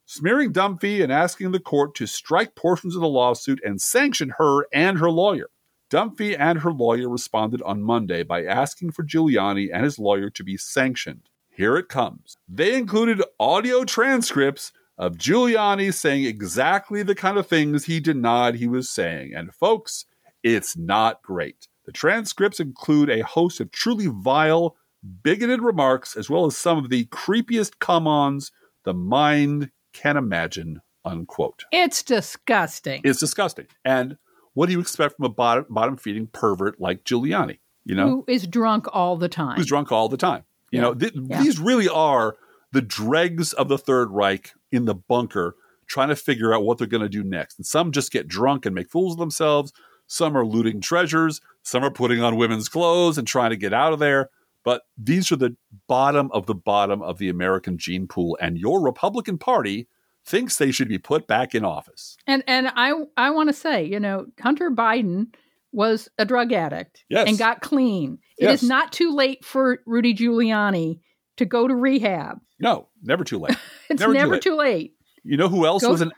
[0.06, 4.66] smearing Dunphy and asking the court to strike portions of the lawsuit and sanction her
[4.72, 5.48] and her lawyer.
[5.90, 10.44] Dunphy and her lawyer responded on Monday by asking for Giuliani and his lawyer to
[10.44, 11.28] be sanctioned.
[11.50, 12.36] Here it comes.
[12.48, 18.66] They included audio transcripts of Giuliani saying exactly the kind of things he denied he
[18.66, 19.34] was saying.
[19.34, 20.06] And folks,
[20.42, 21.68] it's not great.
[21.84, 24.76] The transcripts include a host of truly vile,
[25.22, 28.50] bigoted remarks, as well as some of the creepiest come ons
[28.84, 30.80] the mind can imagine.
[31.06, 31.64] Unquote.
[31.70, 33.02] It's disgusting.
[33.04, 33.66] It's disgusting.
[33.84, 34.16] And
[34.54, 37.58] what do you expect from a bottom, bottom feeding pervert like Giuliani?
[37.84, 39.56] You know, Who is drunk all the time.
[39.58, 40.44] who's drunk all the time.
[40.70, 40.82] You Yeah.
[40.82, 41.42] know, th- Yeah.
[41.42, 42.36] these really are
[42.72, 45.56] the dregs of the Third Reich in the bunker
[45.86, 47.58] trying to figure out what they're going to do next.
[47.58, 49.70] And some just get drunk and make fools of themselves.
[50.06, 51.42] Some are looting treasures.
[51.64, 54.30] Some are putting on women's clothes and trying to get out of there.
[54.64, 55.56] But these are the
[55.88, 58.38] bottom of the bottom of the American gene pool.
[58.40, 59.88] And your Republican Party
[60.24, 62.16] thinks they should be put back in office.
[62.26, 65.34] And and I I want to say, you know, Hunter Biden
[65.72, 67.28] was a drug addict Yes.
[67.28, 68.18] and got clean.
[68.38, 68.68] It is Yes.
[68.68, 71.00] not too late for Rudy Giuliani
[71.36, 72.38] to go to rehab.
[72.60, 73.56] No, never too late.
[73.90, 74.42] It's Never never, too late.
[74.42, 74.94] too late.
[75.24, 76.12] You know who else Go- was an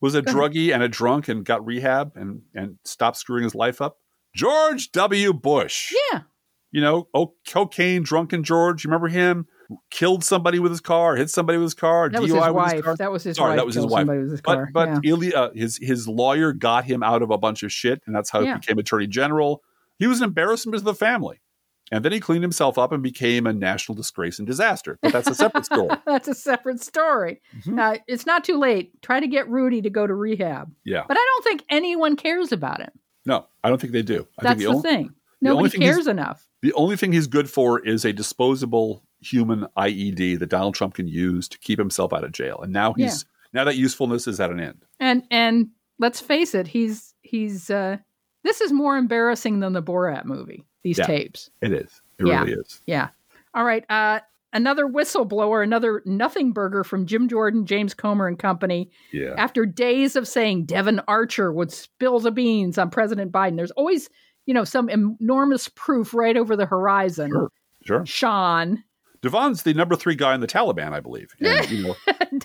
[0.00, 3.82] was a druggie and a drunk and got rehab and and stopped screwing his life
[3.82, 3.98] up?
[4.34, 5.32] George W.
[5.32, 5.92] Bush.
[6.12, 6.20] Yeah.
[6.72, 8.84] You know, oh, cocaine drunken George.
[8.84, 9.46] You remember him?
[9.90, 12.54] Killed somebody with his car, hit somebody with his car, That was DUI his with
[12.54, 12.72] wife.
[12.74, 12.96] his car.
[12.96, 13.56] That was his Sorry, wife.
[13.58, 14.06] that was his wife.
[14.06, 14.68] With his But car.
[14.72, 15.10] but yeah.
[15.12, 18.30] Ili- uh, his his lawyer got him out of a bunch of shit, and that's
[18.30, 18.54] how Yeah.
[18.54, 19.62] he became attorney general.
[19.98, 21.40] He was an embarrassment to the family,
[21.92, 24.98] and then he cleaned himself up and became a national disgrace and disaster.
[25.02, 25.90] But that's a separate story.
[26.04, 27.40] That's a separate story.
[27.64, 27.78] Mhm.
[27.78, 29.00] Uh, it's not too late.
[29.02, 30.72] Try to get Rudy to go to rehab.
[30.84, 32.92] Yeah, But I don't think anyone cares about it.
[33.26, 34.26] No, I don't think they do.
[34.38, 35.14] I That's think the, only, thing.
[35.40, 36.46] the only Nobody thing cares enough.
[36.62, 41.06] The only thing he's good for is a disposable human IED that Donald Trump can
[41.08, 42.60] use to keep himself out of jail.
[42.62, 44.84] And now he's now that usefulness is at an end.
[44.98, 45.68] And and
[45.98, 47.98] let's face it, he's he's uh
[48.44, 50.64] this is more embarrassing than the Borat movie.
[50.82, 51.06] These Yeah.
[51.06, 51.50] tapes.
[51.60, 52.00] It is.
[52.18, 52.40] It Yeah.
[52.40, 52.80] really is.
[52.86, 53.08] Yeah.
[53.54, 53.84] All right.
[53.90, 54.20] Uh
[54.52, 58.90] another whistleblower, another nothing burger from Jim Jordan, James Comer and company.
[59.12, 59.34] Yeah.
[59.36, 64.08] After days of saying Devon Archer would spill the beans on President Biden, there's always,
[64.46, 67.30] you know, some enormous proof right over the horizon.
[67.30, 67.52] Sure.
[67.82, 68.04] Sure.
[68.04, 68.84] Sean
[69.22, 71.34] Devon's the number three guy in the Taliban, I believe.
[71.40, 71.96] And, you know,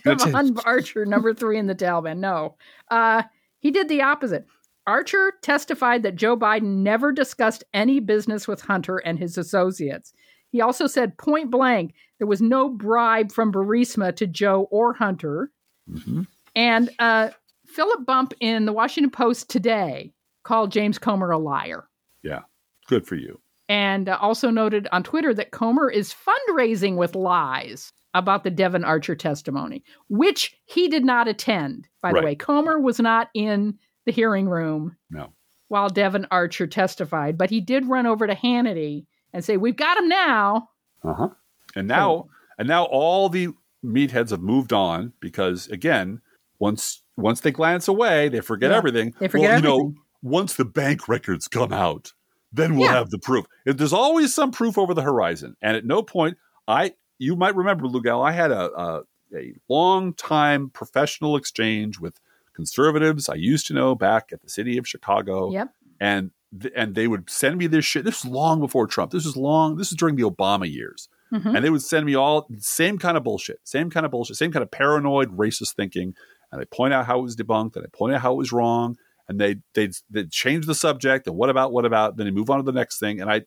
[0.03, 2.17] Devon Archer, number three in the Taliban.
[2.17, 2.55] No,
[2.91, 3.23] uh,
[3.59, 4.45] he did the opposite.
[4.87, 10.13] Archer testified that Joe Biden never discussed any business with Hunter and his associates.
[10.55, 15.51] He also said point blank there was no bribe from Burisma to Joe or Hunter.
[15.91, 16.27] mhm.
[16.55, 17.31] And uh,
[17.67, 21.89] Philip Bump in the Washington Post today called James Comer a liar.
[22.23, 22.43] yeah.
[22.87, 23.41] Good for you.
[23.67, 28.85] And uh, also noted on Twitter that Comer is fundraising with lies about the Devon
[28.85, 31.89] Archer testimony, which he did not attend.
[32.01, 35.33] By the way, Comer was not in the hearing room No.
[35.67, 39.95] while Devon Archer testified, but he did run over to Hannity and say, "We've got
[39.95, 40.69] them now."
[41.03, 41.29] Uh-huh.
[41.75, 43.49] And now and now all the
[43.83, 46.21] meatheads have moved on because again,
[46.57, 49.13] once once they glance away, they forget Yeah, everything.
[49.19, 52.13] they forget well, you know, once the bank records come out,
[52.51, 52.93] then we'll Yeah.
[52.93, 53.45] have the proof.
[53.65, 57.55] If there's always some proof over the horizon, and at no point, I you might
[57.55, 59.03] remember, Blue Gal, I had a a,
[59.35, 62.19] a long time professional exchange with
[62.53, 65.73] conservatives I used to know back at the city of Chicago Yep.
[65.99, 66.31] and
[66.61, 68.03] th- and they would send me this shit.
[68.05, 69.11] This was long before Trump.
[69.11, 69.77] This was long.
[69.77, 71.55] This was during the Obama years, Mhm.
[71.55, 74.51] and they would send me all same kind of bullshit, same kind of bullshit, same
[74.51, 76.13] kind of paranoid racist thinking.
[76.51, 78.51] And they point out how it was debunked, and they point out how it was
[78.51, 78.97] wrong,
[79.27, 82.17] and they they they change the subject and what about what about?
[82.17, 83.43] Then they move on to the next thing, and I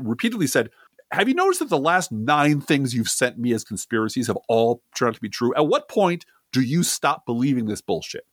[0.00, 0.70] repeatedly said.
[1.10, 4.82] Have you noticed that the last nine things you've sent me as conspiracies have all
[4.94, 5.54] turned out to be true?
[5.54, 8.26] At what point do you stop believing this bullshit?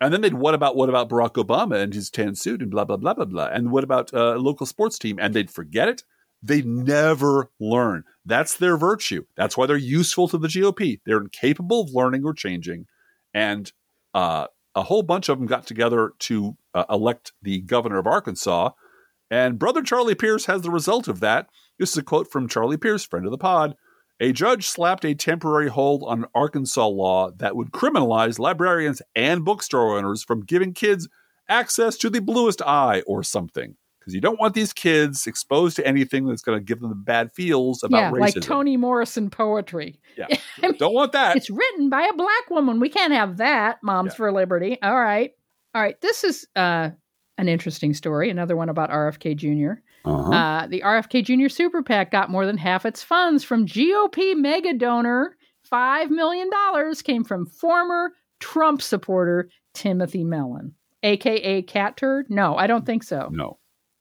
[0.00, 2.84] And then they'd what about what about Barack Obama and his tan suit and blah
[2.84, 3.46] blah blah blah blah.
[3.46, 5.18] And what about uh, a local sports team?
[5.20, 6.02] And they'd forget it.
[6.42, 8.04] They never learn.
[8.24, 9.24] That's their virtue.
[9.36, 11.00] That's why they're useful to the GOP.
[11.06, 12.86] They're incapable of learning or changing.
[13.32, 13.72] And
[14.12, 18.70] uh, a whole bunch of them got together to uh, elect the governor of Arkansas.
[19.30, 21.48] And brother Charlie Pierce has the result of that.
[21.78, 23.76] This is a quote from Charlie Pierce, friend of the pod.
[24.20, 29.44] A judge slapped a temporary hold on an Arkansas law that would criminalize librarians and
[29.44, 31.06] bookstore owners from giving kids
[31.48, 33.76] access to the bluest eye or something.
[34.00, 36.94] Because you don't want these kids exposed to anything that's going to give them the
[36.94, 38.20] bad feels about yeah, racism.
[38.20, 39.98] like Toni Morrison poetry.
[40.16, 40.28] Yeah.
[40.62, 41.36] I mean, don't want that.
[41.36, 42.78] It's written by a black woman.
[42.80, 43.82] We can't have that.
[43.82, 44.16] Moms Yeah.
[44.16, 44.78] for Liberty.
[44.80, 45.32] All right.
[45.74, 46.00] All right.
[46.00, 46.90] This is uh,
[47.36, 48.30] an interesting story.
[48.30, 49.80] Another one about RFK Jr.
[50.06, 50.30] Uh-huh.
[50.30, 51.48] Uh, the RFK Jr.
[51.48, 55.36] Super PAC got more than half its funds from GOP mega donor
[55.70, 56.48] $5 million
[57.02, 62.26] came from former Trump supporter Timothy Mellon, aka Cat Turd.
[62.28, 63.28] No, I don't think so.
[63.30, 63.58] No,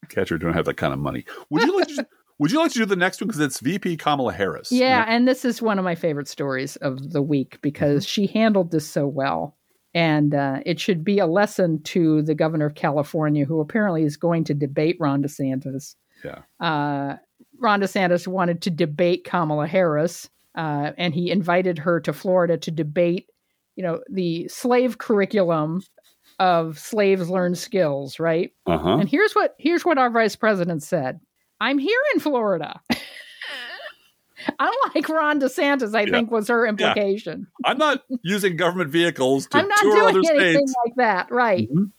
[0.09, 1.25] Cat Turd don't have that kind of money.
[1.49, 2.07] Would you like to?
[2.37, 4.69] Would you like to do the next one because it's VP Kamala Harris?
[4.69, 8.71] Yeah, and this is one of my favorite stories of the week because she handled
[8.71, 9.55] this so well.
[9.95, 14.17] And uh, it should be a lesson to the governor of California, who apparently is
[14.17, 15.95] going to debate Ron DeSantis.
[16.21, 16.41] Yeah.
[16.59, 17.15] Uh,
[17.59, 22.71] Ron DeSantis wanted to debate Kamala Harris, uh, and he invited her to Florida to
[22.71, 23.27] debate,
[23.77, 25.81] you know, the slave curriculum
[26.39, 28.51] of slaves learn skills, right?
[28.65, 28.97] Uh huh.
[28.97, 31.21] And here's what here's what our vice president said.
[31.61, 32.81] I'm here in Florida.
[34.59, 36.11] Unlike Ron DeSantis, I Yeah.
[36.11, 37.47] think was her implication.
[37.63, 40.75] I'm not using government vehicles to I'm not tour doing other anything states.
[40.85, 41.69] like that, right?
[41.71, 41.91] Mhm.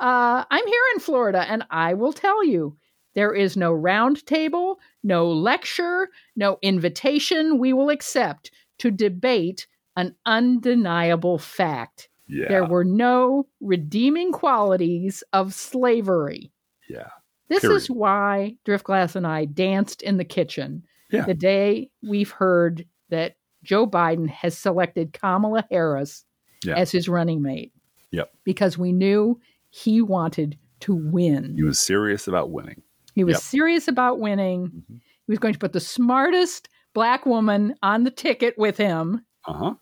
[0.00, 2.76] Uh, I'm here in Florida, and I will tell you,
[3.14, 9.66] there is no round table, no lecture, no invitation we will accept to debate
[9.96, 12.08] an undeniable fact.
[12.28, 12.48] Yeah.
[12.48, 16.52] There were no redeeming qualities of slavery.
[16.88, 17.08] yeah.
[17.48, 18.00] This is Period.
[18.00, 21.24] why Driftglass and I danced in the kitchen Yeah.
[21.24, 26.24] the day we've heard that Joe Biden has selected Kamala Harris
[26.64, 26.76] Yeah.
[26.76, 27.72] as his running mate.
[28.10, 28.32] Yep.
[28.44, 29.40] Because we knew
[29.70, 31.54] he wanted to win.
[31.56, 32.82] He was serious about winning.
[33.14, 33.42] He was Yep.
[33.42, 34.68] serious about winning.
[34.68, 35.00] Mhm.
[35.26, 39.52] He was going to put the smartest black woman on the ticket with him Uh
[39.52, 39.74] huh.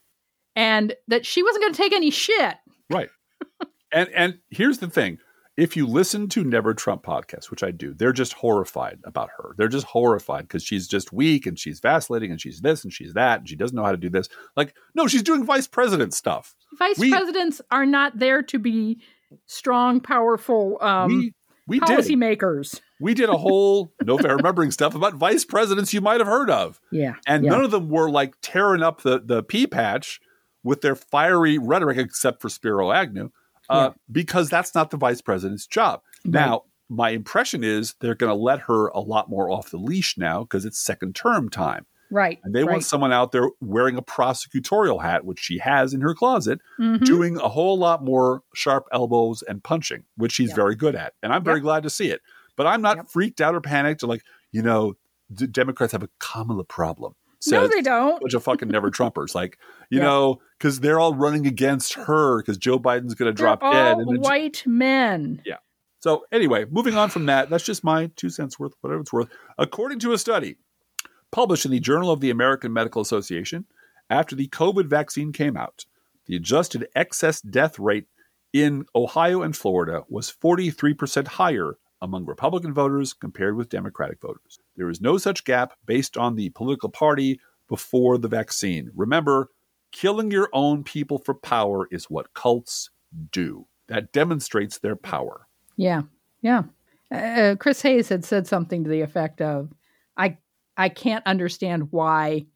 [0.56, 2.54] and that she wasn't going to take any shit.
[2.90, 3.08] Right.
[3.92, 5.18] and and here's the thing.
[5.56, 9.54] If you listen to Never Trump podcast, which I do, they're just horrified about her.
[9.56, 13.12] They're just horrified because she's just weak and she's vacillating and she's this and she's
[13.14, 14.28] that and she doesn't know how to do this.
[14.56, 16.56] Like, no, she's doing vice president stuff.
[16.76, 19.00] Vice We- presidents are not there to be
[19.46, 21.34] strong, powerful um, we
[21.66, 22.80] we policymakers.
[23.00, 26.80] we did a whole November remembering stuff about vice presidents you might have heard of,
[26.92, 27.14] Yeah.
[27.26, 27.50] and yeah.
[27.50, 30.20] none of them were like tearing up the the pea patch
[30.62, 33.30] with their fiery rhetoric, except for Spiro Agnew,
[33.68, 36.00] uh, because that's not the vice president's job.
[36.24, 40.16] Now, my impression is they're going to let her a lot more off the leash
[40.18, 41.86] now because it's second term time.
[42.10, 42.38] Right.
[42.44, 42.72] And they right.
[42.72, 47.00] want someone out there wearing a prosecutorial hat, which she has in her closet, Mhm.
[47.04, 50.54] doing a whole lot more sharp elbows and punching, which she's Yeah.
[50.56, 51.14] very good at.
[51.22, 51.62] And I'm very Yep.
[51.62, 52.20] glad to see it.
[52.56, 53.08] But I'm not Yep.
[53.08, 54.94] freaked out or panicked or like, you know,
[55.34, 57.14] Democrats have a Kamala problem.
[57.52, 58.16] No, they don't.
[58.16, 59.34] a bunch of fucking never Trumpers.
[59.34, 59.58] Like,
[59.90, 60.04] you Yeah.
[60.04, 63.96] know, because they're all running against her because Joe Biden's going to drop all dead.
[63.98, 65.42] And white men.
[65.44, 65.56] Yeah.
[66.00, 69.28] So anyway, moving on from that, that's just my two cents worth, whatever it's worth.
[69.58, 70.56] According to a study
[71.32, 73.64] published in the Journal of the American Medical Association,
[74.10, 75.86] after the COVID vaccine came out,
[76.26, 78.06] the adjusted excess death rate
[78.52, 84.58] in Ohio and Florida was 43% higher among Republican voters compared with Democratic voters.
[84.76, 88.90] There is no such gap based on the political party before the vaccine.
[88.94, 89.50] Remember,
[89.92, 92.90] killing your own people for power is what cults
[93.30, 93.66] do.
[93.88, 95.46] That demonstrates their power.
[95.76, 96.02] Yeah,
[96.42, 96.64] yeah.
[97.10, 99.72] Uh, Chris Hayes had said something to the effect of,
[100.16, 100.38] "I
[100.76, 102.46] I can't understand why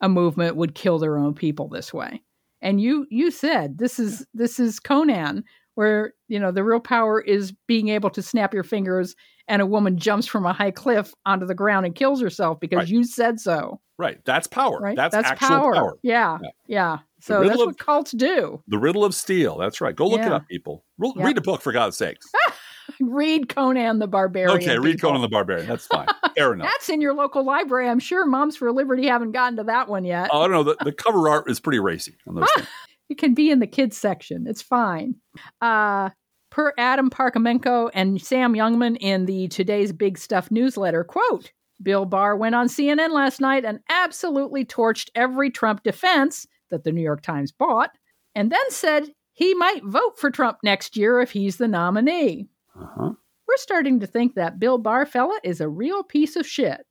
[0.00, 2.22] a movement would kill their own people this way."
[2.60, 5.44] And you you said this is this is Conan,
[5.74, 9.14] where you know the real power is being able to snap your fingers
[9.48, 12.78] and a woman jumps from a high cliff onto the ground and kills herself because
[12.78, 12.88] Right.
[12.88, 13.80] you said so.
[13.98, 14.18] Right.
[14.24, 14.78] That's power.
[14.80, 14.96] Right?
[14.96, 15.98] That's, actual power.
[16.02, 16.48] Yeah, Yeah.
[16.66, 16.98] yeah.
[17.20, 18.62] So that's of- what cults do.
[18.68, 19.58] The riddle of steel.
[19.58, 19.94] That's right.
[19.94, 20.84] Go look it up, people.
[20.98, 21.24] Re- Yeah.
[21.24, 22.26] Read a book for God's sakes.
[23.00, 24.56] Read Conan the Barbarian.
[24.56, 25.10] okay, read people.
[25.10, 25.66] Conan the Barbarian.
[25.68, 26.06] That's fine.
[26.36, 26.68] Fair enough.
[26.68, 27.88] That's in your local library.
[27.88, 30.30] I'm sure Moms for Liberty haven't gotten to that one yet.
[30.32, 30.62] Oh, I don't know.
[30.64, 32.68] The, the cover art is pretty racy on those things.
[33.12, 34.46] It can be in the kids section.
[34.46, 35.16] It's fine.
[35.60, 36.08] Uh,
[36.50, 41.52] per Adam Parkhomenko and Sam Youngman in the Today's Big Stuff newsletter, quote,
[41.82, 46.92] Bill Barr went on CNN last night and absolutely torched every Trump defense that the
[46.92, 47.90] New York Times bought,
[48.34, 52.48] and then said he might vote for Trump next year if he's the nominee.
[52.74, 53.10] Uh-huh.
[53.46, 56.86] We're starting to think that Bill Barr fella is a real piece of shit.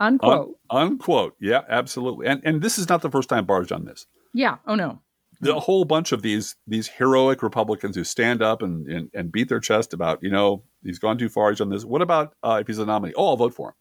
[0.00, 0.58] Unquote.
[0.68, 1.34] Unquote.
[1.40, 2.26] Yeah, absolutely.
[2.26, 4.04] And and this is not the first time Barr's done this.
[4.34, 4.56] yeah.
[4.66, 5.00] Oh no.
[5.42, 9.48] The whole bunch of these these heroic Republicans who stand up and, and, and beat
[9.48, 11.84] their chest about, you know, he's gone too far, he's done this.
[11.84, 13.12] What about uh, if he's a nominee?
[13.16, 13.74] Oh, I'll vote for him.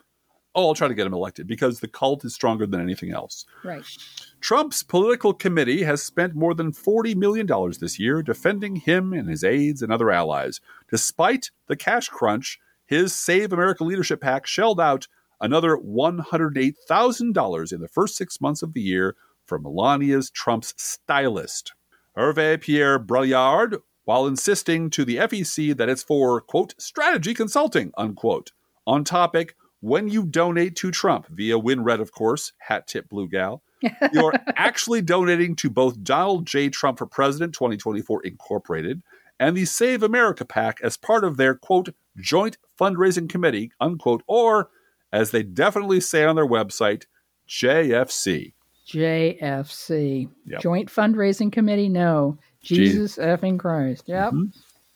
[0.53, 3.45] Oh, I'll try to get him elected because the cult is stronger than anything else.
[3.63, 3.85] Right.
[4.41, 7.47] Trump's political committee has spent more than $40 million
[7.79, 10.59] this year defending him and his aides and other allies.
[10.89, 15.07] Despite the cash crunch, his Save America Leadership PAC shelled out
[15.39, 19.15] another $108,000 in the first six months of the year
[19.51, 21.73] for Melania's Trump's stylist.
[22.17, 28.53] Hervé Pierre Braillard, while insisting to the FEC that it's for, quote, strategy consulting, unquote,
[28.87, 33.61] on topic when you donate to Trump via WinRed, of course, hat tip blue gal,
[34.13, 36.69] You're actually donating to both Donald J.
[36.69, 39.01] Trump for President 2024 Incorporated
[39.37, 44.69] and the Save America PAC as part of their quote joint fundraising committee, unquote, or
[45.11, 47.03] as they definitely say on their website,
[47.49, 48.53] JFC.
[48.87, 50.29] JFC.
[50.45, 50.61] Yep.
[50.61, 51.89] Joint Fundraising Committee?
[51.89, 52.37] No.
[52.61, 54.03] Jesus effing Christ.
[54.07, 54.33] Yep.
[54.33, 54.53] Mhm.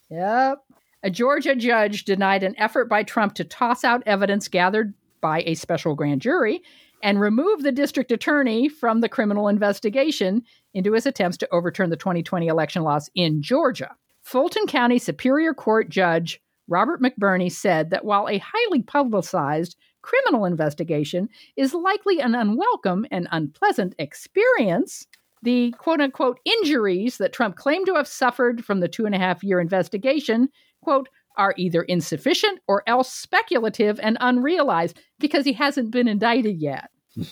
[0.09, 0.61] Yep.
[1.03, 5.55] A Georgia judge denied an effort by Trump to toss out evidence gathered by a
[5.55, 6.61] special grand jury
[7.03, 10.41] and remove the district attorney from the criminal investigation
[10.73, 13.91] into his attempts to overturn the 2020 election laws in Georgia.
[14.21, 19.75] Fulton County Superior Court Judge Robert McBurney said that while a highly publicized
[20.05, 21.27] criminal investigation
[21.57, 25.07] is likely an unwelcome and unpleasant experience,
[25.41, 29.17] the quote unquote injuries that Trump claimed to have suffered from the two and a
[29.17, 30.49] half year investigation,
[30.83, 36.89] quote, are either insufficient or else speculative and unrealized because he hasn't been indicted yet.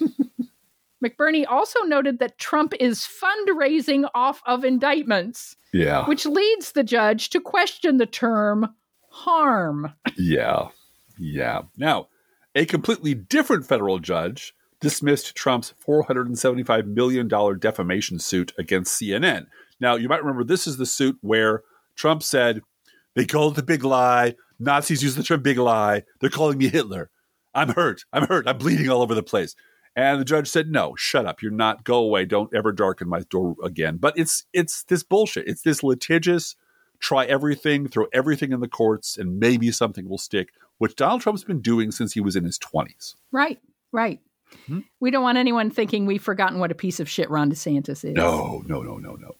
[1.05, 6.05] McBurney also noted that Trump is fundraising off of indictments, Yeah.
[6.05, 8.73] which leads the judge to question the term
[9.09, 9.93] harm.
[10.17, 10.69] Yeah.
[11.19, 11.63] Yeah.
[11.77, 12.07] Now,
[12.55, 19.47] a completely different federal judge dismissed Trump's $475 million defamation suit against CNN.
[19.79, 21.63] Now, you might remember this is the suit where
[21.95, 22.61] Trump said,
[23.15, 24.35] they called it the big lie.
[24.59, 26.03] Nazis use the term big lie.
[26.19, 27.09] They're calling me Hitler.
[27.53, 28.05] I'm hurt.
[28.11, 28.47] I'm hurt.
[28.47, 29.55] I'm bleeding all over the place.
[29.95, 31.43] And the judge said, "No, shut up.
[31.43, 31.83] You're not.
[31.83, 32.25] Go away.
[32.25, 35.47] Don't ever darken my door again." But it's it's this bullshit.
[35.47, 36.55] It's this litigious
[37.03, 41.43] try everything, throw everything in the courts, and maybe something will stick, which Donald Trump's
[41.43, 43.15] been doing since he was in his 20s.
[43.31, 43.59] Right,
[43.91, 44.19] right.
[44.67, 44.79] Hmm?
[44.99, 48.13] We don't want anyone thinking we've forgotten what a piece of shit Ron DeSantis is.
[48.13, 49.31] No, no, no, no, no.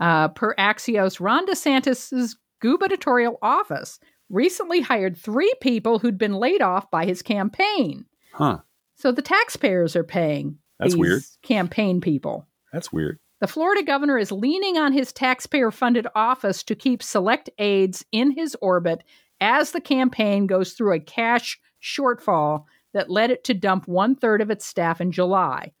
[0.00, 3.98] Uh, per Axios, Ron DeSantis' gubernatorial office
[4.30, 8.04] recently hired three people who'd been laid off by his campaign.
[8.32, 8.58] Huh.
[8.96, 11.22] So the taxpayers are paying That's these weird.
[11.42, 12.46] campaign people.
[12.72, 13.18] That's weird.
[13.40, 18.32] The Florida governor is leaning on his taxpayer funded office to keep select aides in
[18.32, 19.04] his orbit
[19.40, 22.64] as the campaign goes through a cash shortfall
[22.94, 25.72] that led it to dump one third of its staff in July.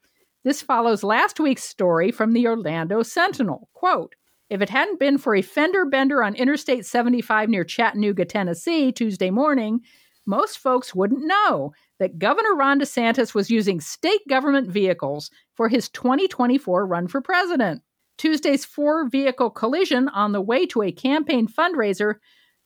[0.44, 3.68] This follows last week's story from the Orlando Sentinel.
[3.74, 4.14] Quote
[4.50, 9.30] If it hadn't been for a fender bender on Interstate 75 near Chattanooga, Tennessee, Tuesday
[9.30, 9.80] morning,
[10.26, 15.88] most folks wouldn't know that Governor Ron DeSantis was using state government vehicles for his
[15.88, 17.82] 2024 run for president.
[18.18, 22.16] Tuesday's four vehicle collision on the way to a campaign fundraiser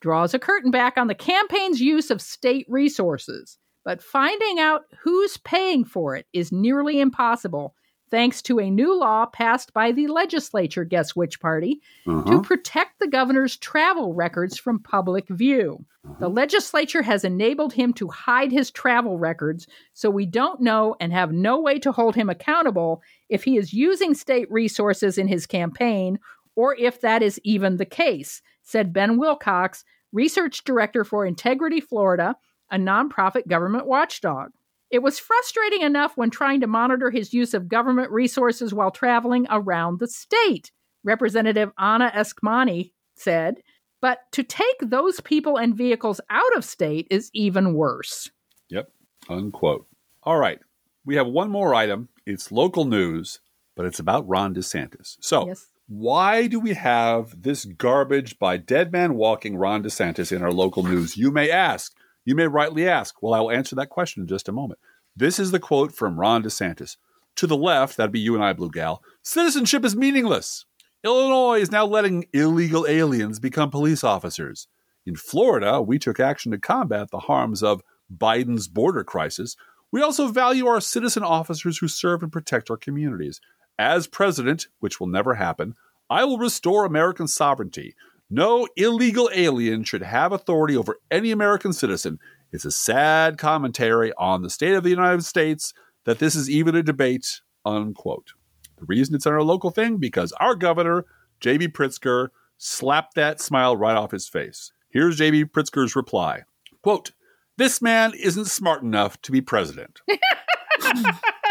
[0.02, 3.56] draws a curtain back on the campaign's use of state resources.
[3.84, 7.74] But finding out who's paying for it is nearly impossible,
[8.10, 12.30] thanks to a new law passed by the legislature, guess which party, Uh-huh.
[12.30, 15.84] to protect the governor's travel records from public view.
[16.18, 21.12] The legislature has enabled him to hide his travel records, so we don't know and
[21.12, 25.46] have no way to hold him accountable if he is using state resources in his
[25.46, 26.18] campaign
[26.54, 32.36] or if that is even the case, said Ben Wilcox, research director for Integrity Florida,
[32.70, 34.50] a nonprofit government watchdog.
[34.90, 39.46] It was frustrating enough when trying to monitor his use of government resources while traveling
[39.50, 40.70] around the state,
[41.02, 43.62] Representative Anna Eskamani said.
[44.02, 48.30] But to take those people and vehicles out of state is even worse.
[48.68, 48.90] Yep.
[49.28, 49.86] Unquote.
[50.24, 50.58] All right.
[51.04, 52.08] We have one more item.
[52.26, 53.40] It's local news,
[53.76, 55.16] but it's about Ron DeSantis.
[55.20, 55.66] So, Yes.
[55.88, 60.82] Why do we have this garbage by Dead Man Walking Ron DeSantis in our local
[60.82, 61.16] news?
[61.16, 61.92] You may ask.
[62.24, 63.20] You may rightly ask.
[63.22, 64.80] Well, I will answer that question in just a moment.
[65.16, 66.96] This is the quote from Ron DeSantis.
[67.36, 70.64] To the left, that'd be you and I, Blue Gal, citizenship is meaningless.
[71.04, 74.68] Illinois is now letting illegal aliens become police officers.
[75.04, 77.82] In Florida, we took action to combat the harms of
[78.14, 79.56] Biden's border crisis.
[79.90, 83.40] We also value our citizen officers who serve and protect our communities.
[83.78, 85.74] As president, which will never happen,
[86.10, 87.94] I will restore American sovereignty.
[88.28, 92.18] No illegal alien should have authority over any American citizen.
[92.52, 95.72] It's a sad commentary on the state of the United States
[96.04, 98.32] that this is even a debate, unquote.
[98.78, 101.06] The reason it's on our local thing because our governor,
[101.40, 101.68] J.B.
[101.68, 104.72] Pritzker, slapped that smile right off his face.
[104.90, 105.46] Here's J.B.
[105.46, 106.42] Pritzker's reply.
[106.82, 107.12] Quote,
[107.56, 110.00] this man isn't smart enough to be president.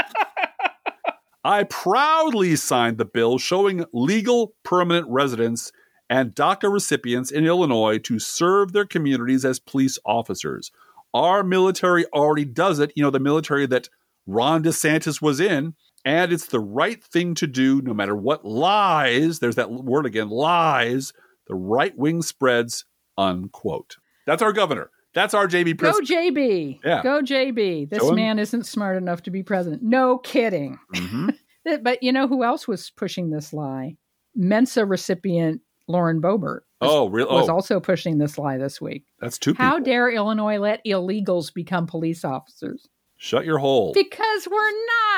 [1.43, 5.71] I proudly signed the bill showing legal permanent residents
[6.09, 10.71] and DACA recipients in Illinois to serve their communities as police officers.
[11.13, 13.89] Our military already does it, you know, the military that
[14.27, 15.73] Ron DeSantis was in,
[16.05, 20.29] and it's the right thing to do no matter what lies, there's that word again,
[20.29, 21.11] lies,
[21.47, 22.85] the right wing spreads,
[23.17, 23.97] unquote.
[24.27, 24.91] That's our governor.
[25.14, 26.80] That's our JB Go JB.
[26.86, 27.03] Yeah.
[27.03, 27.89] Go JB.
[27.89, 29.84] This Show him- man isn't smart enough to be president.
[29.84, 30.80] No kidding.
[30.95, 31.36] Mhm.
[31.84, 33.95] But you know who else was pushing this lie?
[34.36, 36.62] Mensa recipient Lauren Boebert.
[36.82, 37.32] Oh, really?
[37.32, 39.03] Was Oh, also pushing this lie this week.
[39.20, 39.86] that's two How people.
[39.86, 42.88] dare Illinois let illegals become police officers?
[43.18, 43.91] Shut your hole.
[43.93, 44.72] Because we're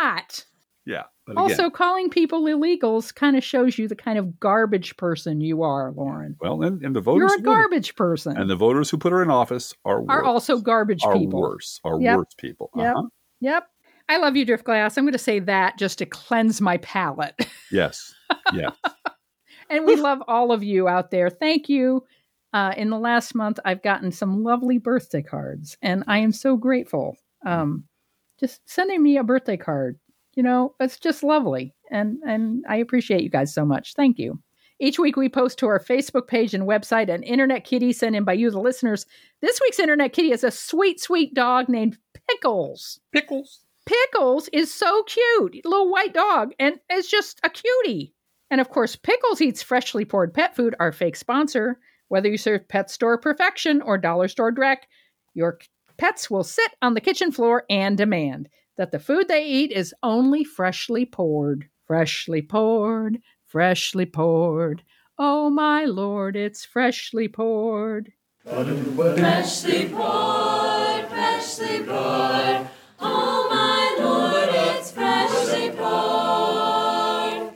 [0.04, 0.44] not.
[0.86, 1.04] Yeah.
[1.26, 5.40] But again, Also, calling people illegals kind of shows you the kind of garbage person
[5.40, 6.36] you are, Lauren.
[6.42, 8.36] well, and, and the voters You're a garbage person.
[8.36, 11.40] and the voters who put her in office are are also garbage are people.
[11.42, 11.80] worse.
[11.86, 12.18] Are Yep.
[12.18, 12.70] worse people.
[12.76, 12.96] Yep.
[12.96, 13.08] Uh-huh.
[13.40, 13.68] Yep.
[14.10, 14.98] I love you, Driftglass.
[14.98, 17.36] I'm going to say that just to cleanse my palate.
[17.72, 18.14] Yes.
[18.54, 18.72] Yeah.
[19.70, 21.30] and we love all of you out there.
[21.30, 22.04] Thank you.
[22.52, 26.56] Uh, in the last month, I've gotten some lovely birthday cards, and I am so
[26.56, 27.18] grateful.
[27.44, 27.86] Um,
[28.40, 29.98] just sending me a birthday card,
[30.36, 33.94] you know, it's just lovely, and and I appreciate you guys so much.
[33.94, 34.40] Thank you.
[34.80, 38.24] Each week we post to our Facebook page and website an internet kitty sent in
[38.24, 39.06] by you, the listeners.
[39.42, 43.00] This week's internet kitty is a sweet, sweet dog named Pickles.
[43.12, 43.62] Pickles.
[43.86, 48.14] Pickles is so cute, little white dog, and is just a cutie.
[48.50, 51.80] And of course, Pickles Eats Freshly Poured Pet Food, our fake sponsor.
[52.08, 54.88] Whether you serve Pet Store Perfection or Dollar Store Direct,
[55.34, 55.60] your
[55.98, 59.94] pets will sit on the kitchen floor and demand that the food they eat is
[60.04, 61.70] only freshly poured.
[61.86, 64.84] Freshly poured, freshly poured.
[65.18, 68.12] Oh my lord, it's freshly poured.
[68.46, 72.68] Freshly poured, freshly poured.
[73.00, 77.54] Oh my lord, it's freshly poured.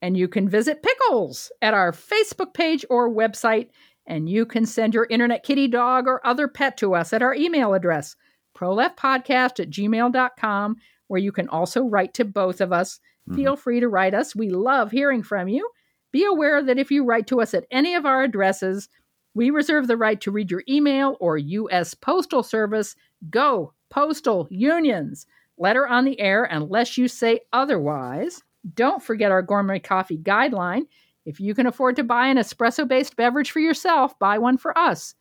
[0.00, 3.68] And you can visit Pickles at our Facebook page or website,
[4.06, 7.34] and you can send your internet kitty dog or other pet to us at our
[7.34, 8.16] email address,
[8.56, 10.76] proleftpodcast at gmail.com,
[11.08, 13.00] where you can also write to both of us.
[13.28, 13.36] Mm-hmm.
[13.36, 14.34] Feel free to write us.
[14.34, 15.68] We love hearing from you.
[16.12, 18.88] Be aware that if you write to us at any of our addresses,
[19.34, 21.94] we reserve the right to read your email or U.S.
[21.94, 22.96] Postal Service.
[23.30, 25.26] Go, Postal Unions.
[25.56, 28.42] Letter on the air unless you say otherwise.
[28.74, 30.82] Don't forget our gourmet coffee guideline.
[31.26, 34.76] If you can afford to buy an espresso based beverage for yourself, buy one for
[34.76, 35.14] us.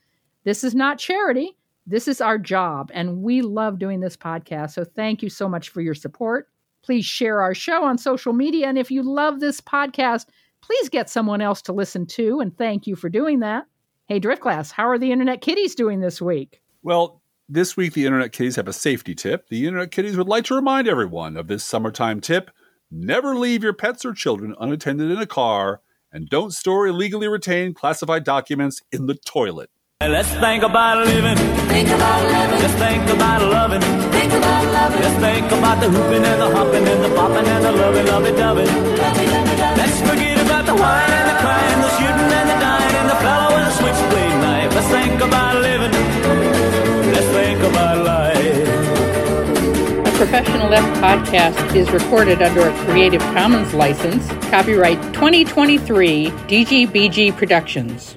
[0.43, 1.57] This is not charity.
[1.89, 4.73] This is our job, and we love doing this podcast.
[4.73, 6.47] So thank you so much for your support.
[6.83, 8.67] Please share our show on social media.
[8.67, 10.27] And if you love this podcast,
[10.61, 12.41] please get someone else to listen to.
[12.41, 13.65] And thank you for doing that.
[14.07, 16.61] Hey, Driftglass, how are the Internet Kitties doing this week?
[16.83, 19.49] Well, this week the Internet Kitties have a safety tip.
[19.49, 22.51] The Internet Kitties would like to remind everyone of this summertime tip.
[22.91, 25.81] Never leave your pets or children unattended in a car,
[26.13, 29.71] and don't store illegally retained classified documents in the toilet.
[30.01, 31.35] Let's think about living.
[31.67, 33.81] Think about living, Let's think about loving.
[33.81, 35.01] think about loving.
[35.01, 38.37] Let's think about the hooping and the hopping and the popping and the loving, loving,
[38.37, 38.65] loving.
[38.67, 39.75] Lovey, lovey, lovey.
[39.75, 43.15] Let's forget about the wine and the crying, the shooting and the dying, and the
[43.19, 44.73] fellow with a switchblade knife.
[44.73, 45.91] Let's think about living.
[47.11, 48.55] Let's think about life.
[50.07, 58.15] A Professional Left podcast is recorded under a Creative Commons license, copyright 2023 DGBG Productions.